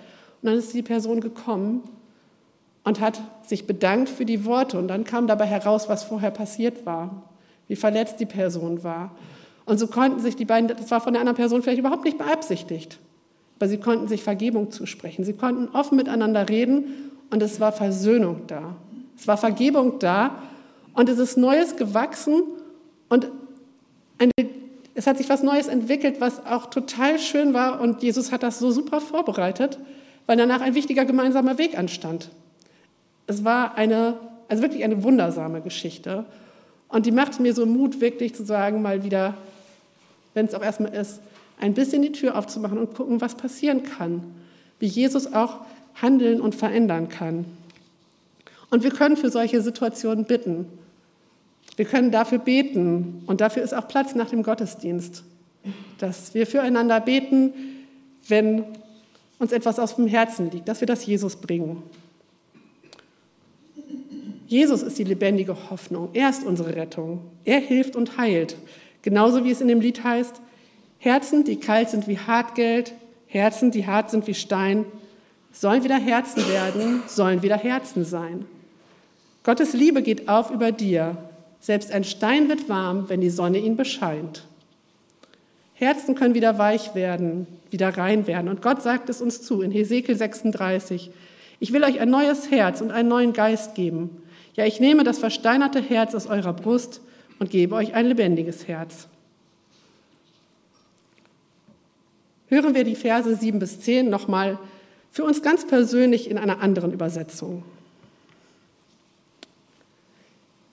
Und 0.42 0.48
dann 0.48 0.58
ist 0.58 0.74
die 0.74 0.82
Person 0.82 1.20
gekommen 1.20 1.84
und 2.84 3.00
hat 3.00 3.20
sich 3.46 3.66
bedankt 3.66 4.08
für 4.08 4.24
die 4.24 4.44
Worte. 4.44 4.78
Und 4.78 4.88
dann 4.88 5.04
kam 5.04 5.26
dabei 5.26 5.46
heraus, 5.46 5.88
was 5.88 6.04
vorher 6.04 6.30
passiert 6.30 6.86
war, 6.86 7.22
wie 7.68 7.76
verletzt 7.76 8.20
die 8.20 8.26
Person 8.26 8.82
war. 8.82 9.12
Und 9.66 9.78
so 9.78 9.86
konnten 9.86 10.20
sich 10.20 10.36
die 10.36 10.44
beiden, 10.44 10.68
das 10.68 10.90
war 10.90 11.00
von 11.00 11.12
der 11.12 11.20
anderen 11.20 11.36
Person 11.36 11.62
vielleicht 11.62 11.78
überhaupt 11.78 12.04
nicht 12.04 12.18
beabsichtigt, 12.18 12.98
aber 13.58 13.68
sie 13.68 13.78
konnten 13.78 14.08
sich 14.08 14.22
Vergebung 14.22 14.70
zusprechen. 14.70 15.24
Sie 15.24 15.34
konnten 15.34 15.68
offen 15.76 15.96
miteinander 15.96 16.48
reden 16.48 17.12
und 17.30 17.42
es 17.42 17.60
war 17.60 17.72
Versöhnung 17.72 18.42
da. 18.46 18.74
Es 19.16 19.28
war 19.28 19.36
Vergebung 19.36 19.98
da 19.98 20.42
und 20.94 21.08
es 21.08 21.18
ist 21.18 21.36
Neues 21.36 21.76
gewachsen 21.76 22.42
und 23.08 23.28
eine, 24.18 24.32
es 24.94 25.06
hat 25.06 25.18
sich 25.18 25.28
was 25.28 25.42
Neues 25.42 25.68
entwickelt, 25.68 26.20
was 26.20 26.44
auch 26.46 26.66
total 26.66 27.18
schön 27.18 27.54
war 27.54 27.80
und 27.80 28.02
Jesus 28.02 28.32
hat 28.32 28.42
das 28.42 28.58
so 28.58 28.70
super 28.70 29.00
vorbereitet, 29.00 29.78
weil 30.26 30.36
danach 30.36 30.62
ein 30.62 30.74
wichtiger 30.74 31.04
gemeinsamer 31.04 31.58
Weg 31.58 31.78
anstand. 31.78 32.30
Es 33.30 33.44
war 33.44 33.76
eine, 33.76 34.16
also 34.48 34.60
wirklich 34.60 34.82
eine 34.82 35.04
wundersame 35.04 35.60
Geschichte 35.60 36.24
und 36.88 37.06
die 37.06 37.12
macht 37.12 37.38
mir 37.38 37.54
so 37.54 37.64
Mut, 37.64 38.00
wirklich 38.00 38.34
zu 38.34 38.44
sagen, 38.44 38.82
mal 38.82 39.04
wieder, 39.04 39.34
wenn 40.34 40.46
es 40.46 40.54
auch 40.54 40.62
erstmal 40.62 40.92
ist, 40.92 41.20
ein 41.60 41.72
bisschen 41.72 42.02
die 42.02 42.10
Tür 42.10 42.36
aufzumachen 42.36 42.76
und 42.76 42.92
gucken, 42.92 43.20
was 43.20 43.36
passieren 43.36 43.84
kann, 43.84 44.24
wie 44.80 44.86
Jesus 44.86 45.32
auch 45.32 45.60
handeln 46.02 46.40
und 46.40 46.56
verändern 46.56 47.08
kann. 47.08 47.44
Und 48.68 48.82
wir 48.82 48.90
können 48.90 49.16
für 49.16 49.30
solche 49.30 49.62
Situationen 49.62 50.24
bitten. 50.24 50.66
Wir 51.76 51.84
können 51.84 52.10
dafür 52.10 52.38
beten 52.38 53.22
und 53.26 53.40
dafür 53.40 53.62
ist 53.62 53.74
auch 53.74 53.86
Platz 53.86 54.16
nach 54.16 54.30
dem 54.30 54.42
Gottesdienst, 54.42 55.22
dass 55.98 56.34
wir 56.34 56.48
füreinander 56.48 56.98
beten, 57.00 57.52
wenn 58.26 58.64
uns 59.38 59.52
etwas 59.52 59.78
auf 59.78 59.94
dem 59.94 60.08
Herzen 60.08 60.50
liegt, 60.50 60.66
dass 60.66 60.80
wir 60.80 60.88
das 60.88 61.06
Jesus 61.06 61.36
bringen. 61.36 61.80
Jesus 64.50 64.82
ist 64.82 64.98
die 64.98 65.04
lebendige 65.04 65.70
Hoffnung. 65.70 66.08
Er 66.12 66.28
ist 66.28 66.44
unsere 66.44 66.74
Rettung. 66.74 67.20
Er 67.44 67.60
hilft 67.60 67.94
und 67.94 68.18
heilt. 68.18 68.56
Genauso 69.00 69.44
wie 69.44 69.52
es 69.52 69.60
in 69.60 69.68
dem 69.68 69.80
Lied 69.80 70.02
heißt, 70.02 70.40
Herzen, 70.98 71.44
die 71.44 71.60
kalt 71.60 71.88
sind 71.88 72.08
wie 72.08 72.18
Hartgeld, 72.18 72.92
Herzen, 73.28 73.70
die 73.70 73.86
hart 73.86 74.10
sind 74.10 74.26
wie 74.26 74.34
Stein, 74.34 74.86
sollen 75.52 75.84
wieder 75.84 76.00
Herzen 76.00 76.48
werden, 76.48 77.04
sollen 77.06 77.42
wieder 77.42 77.58
Herzen 77.58 78.04
sein. 78.04 78.44
Gottes 79.44 79.72
Liebe 79.72 80.02
geht 80.02 80.28
auf 80.28 80.50
über 80.50 80.72
dir. 80.72 81.16
Selbst 81.60 81.92
ein 81.92 82.02
Stein 82.02 82.48
wird 82.48 82.68
warm, 82.68 83.08
wenn 83.08 83.20
die 83.20 83.30
Sonne 83.30 83.58
ihn 83.58 83.76
bescheint. 83.76 84.48
Herzen 85.74 86.16
können 86.16 86.34
wieder 86.34 86.58
weich 86.58 86.96
werden, 86.96 87.46
wieder 87.70 87.96
rein 87.96 88.26
werden. 88.26 88.48
Und 88.48 88.62
Gott 88.62 88.82
sagt 88.82 89.10
es 89.10 89.22
uns 89.22 89.42
zu 89.42 89.62
in 89.62 89.70
Hesekiel 89.70 90.16
36. 90.16 91.12
Ich 91.60 91.72
will 91.72 91.84
euch 91.84 92.00
ein 92.00 92.10
neues 92.10 92.50
Herz 92.50 92.80
und 92.80 92.90
einen 92.90 93.08
neuen 93.08 93.32
Geist 93.32 93.76
geben. 93.76 94.24
Ja, 94.60 94.66
ich 94.66 94.78
nehme 94.78 95.04
das 95.04 95.18
versteinerte 95.18 95.80
Herz 95.80 96.14
aus 96.14 96.26
eurer 96.26 96.52
Brust 96.52 97.00
und 97.38 97.48
gebe 97.48 97.74
euch 97.74 97.94
ein 97.94 98.04
lebendiges 98.04 98.68
Herz. 98.68 99.08
Hören 102.46 102.74
wir 102.74 102.84
die 102.84 102.94
Verse 102.94 103.34
7 103.34 103.58
bis 103.58 103.80
10 103.80 104.10
nochmal 104.10 104.58
für 105.10 105.24
uns 105.24 105.40
ganz 105.40 105.66
persönlich 105.66 106.30
in 106.30 106.36
einer 106.36 106.60
anderen 106.60 106.92
Übersetzung. 106.92 107.62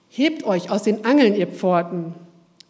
Hebt 0.10 0.43
euch 0.43 0.69
aus 0.69 0.84
den 0.84 1.06
Angeln, 1.06 1.34
ihr 1.34 1.47
Pforten, 1.47 2.13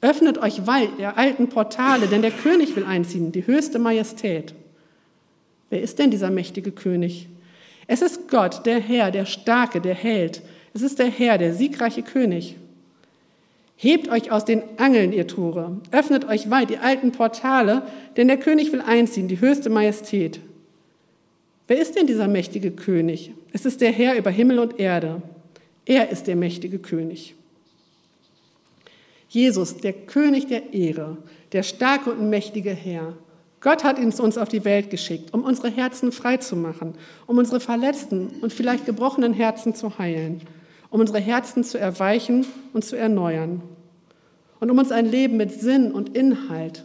öffnet 0.02 0.38
euch 0.38 0.68
weit, 0.68 0.92
ihr 1.00 1.18
alten 1.18 1.50
Portale, 1.50 2.06
denn 2.06 2.22
der 2.22 2.30
König 2.30 2.76
will 2.76 2.86
einziehen, 2.86 3.32
die 3.32 3.48
höchste 3.48 3.80
Majestät. 3.80 4.54
Wer 5.72 5.82
ist 5.82 5.98
denn 5.98 6.12
dieser 6.12 6.30
mächtige 6.30 6.72
König? 6.72 7.28
Es 7.88 8.04
ist 8.04 8.30
Gott, 8.30 8.68
der 8.68 8.80
Herr, 8.80 9.10
der 9.10 9.26
Starke, 9.26 9.82
der 9.82 9.96
Held. 9.96 10.44
Es 10.78 10.84
ist 10.84 11.00
der 11.00 11.10
Herr, 11.10 11.40
der 11.40 11.56
siegreiche 11.56 12.04
König. 12.04 12.56
Hebt 13.78 14.10
euch 14.10 14.32
aus 14.32 14.46
den 14.46 14.62
Angeln, 14.78 15.12
ihr 15.12 15.26
Tore, 15.26 15.82
öffnet 15.90 16.30
euch 16.30 16.52
weit, 16.52 16.70
die 16.70 16.78
alten 16.78 17.12
Portale, 17.12 17.82
denn 18.16 18.28
der 18.28 18.38
König 18.38 18.72
will 18.72 18.82
einziehen, 18.82 19.28
die 19.28 19.42
höchste 19.42 19.72
Majestät. 19.72 20.40
Wer 21.66 21.82
ist 21.82 21.96
denn 21.96 22.06
dieser 22.06 22.28
mächtige 22.28 22.70
König? 22.70 23.32
Es 23.54 23.66
ist 23.66 23.82
der 23.82 23.92
Herr 23.92 24.20
über 24.20 24.30
Himmel 24.30 24.60
und 24.60 24.80
Erde. 24.80 25.24
Er 25.88 26.12
ist 26.12 26.28
der 26.28 26.36
mächtige 26.36 26.78
König. 26.78 27.34
Jesus, 29.30 29.78
der 29.78 29.94
König 29.94 30.46
der 30.46 30.76
Ehre, 30.76 31.18
der 31.54 31.64
starke 31.64 32.12
und 32.12 32.30
mächtige 32.30 32.70
Herr. 32.70 33.18
Gott 33.62 33.84
hat 33.84 33.98
ihn 33.98 34.12
zu 34.12 34.22
uns 34.22 34.38
auf 34.38 34.50
die 34.50 34.64
Welt 34.64 34.92
geschickt, 34.92 35.34
um 35.34 35.42
unsere 35.42 35.72
Herzen 35.72 36.12
frei 36.12 36.38
zu 36.38 36.56
machen, 36.56 36.94
um 37.26 37.40
unsere 37.40 37.60
verletzten 37.60 38.28
und 38.42 38.54
vielleicht 38.54 38.86
gebrochenen 38.86 39.34
Herzen 39.34 39.74
zu 39.74 39.98
heilen, 39.98 40.42
um 40.90 41.00
unsere 41.00 41.20
Herzen 41.20 41.64
zu 41.64 41.78
erweichen 41.78 42.46
und 42.74 42.86
zu 42.86 42.96
erneuern 42.96 43.62
und 44.60 44.72
um 44.72 44.78
uns 44.78 44.92
ein 44.92 45.06
Leben 45.06 45.38
mit 45.38 45.52
Sinn 45.52 45.92
und 45.92 46.16
Inhalt, 46.16 46.84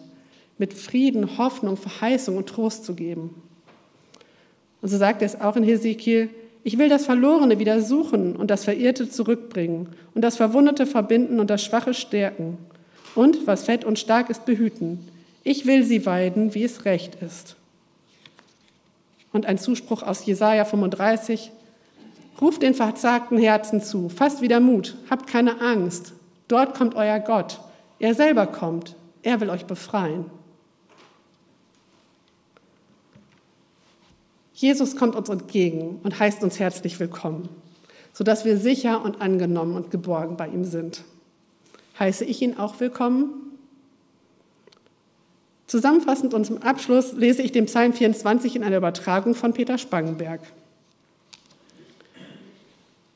mit 0.59 0.75
Frieden, 0.75 1.39
Hoffnung, 1.39 1.77
Verheißung 1.77 2.37
und 2.37 2.49
Trost 2.49 2.85
zu 2.85 2.95
geben. 2.95 3.43
Und 4.81 4.89
so 4.89 4.97
sagt 4.99 5.23
er 5.23 5.27
es 5.27 5.41
auch 5.41 5.57
in 5.57 5.63
Hesekiel, 5.63 6.31
ich 6.65 6.79
will 6.79 6.89
das 6.89 7.07
Verlorene 7.07 7.59
wieder 7.59 7.81
suchen 7.83 8.37
und 8.37 8.51
das 8.51 8.65
Verirrte 8.65 9.09
zurückbringen 9.09 9.89
und 10.15 10.23
das 10.23 10.37
Verwundete 10.37 10.87
verbinden 10.87 11.41
und 11.41 11.51
das 11.51 11.65
Schwache 11.65 11.95
stärken 11.95 12.59
und, 13.15 13.47
was 13.47 13.65
fett 13.65 13.85
und 13.85 13.99
stark 13.99 14.31
ist, 14.31 14.45
behüten. 14.45 15.09
Ich 15.45 15.67
will 15.67 15.83
sie 15.85 16.07
weiden, 16.07 16.55
wie 16.55 16.63
es 16.63 16.85
recht 16.85 17.17
ist. 17.17 17.57
Und 19.33 19.47
ein 19.47 19.59
Zuspruch 19.59 20.03
aus 20.03 20.25
Jesaja 20.25 20.65
35. 20.65 21.51
Ruft 22.41 22.63
den 22.63 22.75
verzagten 22.75 23.39
Herzen 23.39 23.83
zu, 23.83 24.09
fasst 24.09 24.41
wieder 24.41 24.61
Mut, 24.61 24.97
habt 25.11 25.27
keine 25.27 25.61
Angst. 25.61 26.13
Dort 26.49 26.75
kommt 26.77 26.95
euer 26.95 27.21
Gott. 27.21 27.61
Er 27.99 28.15
selber 28.15 28.47
kommt. 28.47 28.97
Er 29.23 29.41
will 29.41 29.51
euch 29.51 29.67
befreien. 29.67 30.27
Jesus 34.53 34.97
kommt 34.97 35.17
uns 35.17 35.29
entgegen 35.29 36.01
und 36.03 36.19
heißt 36.19 36.43
uns 36.43 36.59
herzlich 36.59 37.01
willkommen, 37.01 37.49
sodass 38.13 38.45
wir 38.45 38.57
sicher 38.59 39.03
und 39.05 39.21
angenommen 39.21 39.77
und 39.77 39.91
geborgen 39.91 40.37
bei 40.37 40.49
ihm 40.49 40.65
sind. 40.65 41.05
Heiße 41.99 42.25
ich 42.25 42.43
ihn 42.43 42.59
auch 42.59 42.79
willkommen? 42.81 43.59
Zusammenfassend 45.67 46.35
und 46.35 46.45
zum 46.45 46.59
Abschluss 46.59 47.13
lese 47.13 47.43
ich 47.43 47.51
den 47.51 47.67
Psalm 47.67 47.93
24 47.93 48.57
in 48.57 48.63
einer 48.63 48.77
Übertragung 48.77 49.35
von 49.35 49.53
Peter 49.53 49.79
Spangenberg. 49.79 50.41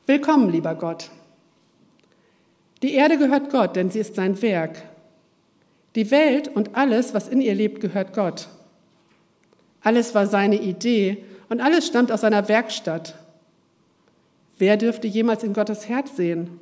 Willkommen, 0.07 0.49
lieber 0.49 0.73
Gott. 0.73 1.09
Die 2.81 2.93
Erde 2.93 3.17
gehört 3.17 3.49
Gott, 3.51 3.75
denn 3.75 3.91
sie 3.91 3.99
ist 3.99 4.15
sein 4.15 4.41
Werk. 4.41 4.81
Die 5.95 6.09
Welt 6.11 6.47
und 6.47 6.77
alles, 6.77 7.13
was 7.13 7.27
in 7.27 7.41
ihr 7.41 7.53
lebt, 7.53 7.81
gehört 7.81 8.13
Gott. 8.13 8.47
Alles 9.81 10.15
war 10.15 10.25
seine 10.25 10.61
Idee 10.61 11.25
und 11.49 11.59
alles 11.59 11.87
stammt 11.87 12.13
aus 12.13 12.21
seiner 12.21 12.47
Werkstatt. 12.47 13.15
Wer 14.57 14.77
dürfte 14.77 15.07
jemals 15.07 15.43
in 15.43 15.51
Gottes 15.51 15.89
Herz 15.89 16.15
sehen? 16.15 16.61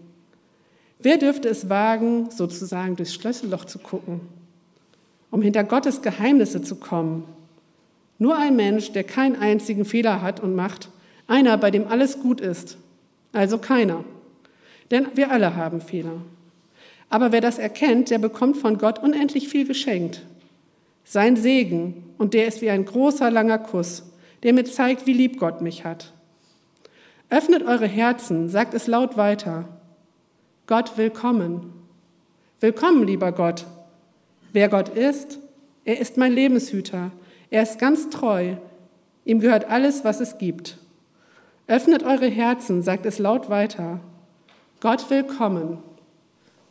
Wer 0.98 1.20
dürfte 1.20 1.48
es 1.48 1.70
wagen, 1.70 2.32
sozusagen 2.32 2.96
durchs 2.96 3.14
Schlüsselloch 3.14 3.66
zu 3.66 3.78
gucken, 3.78 4.22
um 5.30 5.44
hinter 5.44 5.64
Gottes 5.64 6.02
Geheimnisse 6.02 6.64
zu 6.64 6.78
kommen? 6.78 7.26
Nur 8.18 8.38
ein 8.38 8.56
Mensch, 8.56 8.92
der 8.92 9.04
keinen 9.04 9.36
einzigen 9.36 9.86
Fehler 9.86 10.24
hat 10.24 10.40
und 10.40 10.56
macht, 10.56 10.90
einer, 11.28 11.58
bei 11.58 11.70
dem 11.70 11.88
alles 11.88 12.20
gut 12.20 12.42
ist, 12.42 12.80
also 13.36 13.58
keiner. 13.58 14.04
Denn 14.92 15.08
wir 15.16 15.32
alle 15.32 15.56
haben 15.56 15.82
Fehler. 15.82 16.22
Aber 17.10 17.32
wer 17.32 17.42
das 17.42 17.58
erkennt, 17.58 18.10
der 18.10 18.20
bekommt 18.20 18.58
von 18.58 18.78
Gott 18.78 19.00
unendlich 19.00 19.48
viel 19.48 19.68
geschenkt. 19.68 20.22
Sein 21.04 21.36
Segen, 21.36 22.04
und 22.18 22.34
der 22.34 22.48
ist 22.48 22.62
wie 22.62 22.70
ein 22.70 22.86
großer, 22.86 23.30
langer 23.30 23.60
Kuss, 23.60 24.04
der 24.44 24.54
mir 24.54 24.66
zeigt, 24.66 25.06
wie 25.06 25.14
lieb 25.14 25.40
Gott 25.40 25.62
mich 25.62 25.86
hat. 25.86 26.14
Öffnet 27.30 27.64
eure 27.64 27.88
Herzen, 27.88 28.50
sagt 28.50 28.74
es 28.74 28.88
laut 28.88 29.18
weiter. 29.18 29.68
Gott 30.68 30.98
willkommen. 30.98 31.74
Willkommen, 32.60 33.06
lieber 33.06 33.32
Gott. 33.32 33.66
Wer 34.54 34.70
Gott 34.70 34.90
ist, 34.90 35.40
er 35.84 36.00
ist 36.00 36.18
mein 36.18 36.34
Lebenshüter. 36.34 37.12
Er 37.50 37.64
ist 37.64 37.78
ganz 37.78 38.10
treu. 38.10 38.56
Ihm 39.26 39.40
gehört 39.40 39.66
alles, 39.66 40.04
was 40.04 40.22
es 40.22 40.38
gibt. 40.38 40.78
Öffnet 41.68 42.04
eure 42.04 42.28
Herzen, 42.28 42.84
sagt 42.84 43.06
es 43.06 43.18
laut 43.18 43.50
weiter. 43.50 44.00
Gott 44.82 45.10
willkommen. 45.10 45.80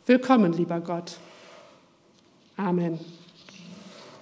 Willkommen, 0.05 0.53
lieber 0.53 0.79
Gott. 0.79 1.17
Amen. 2.55 2.99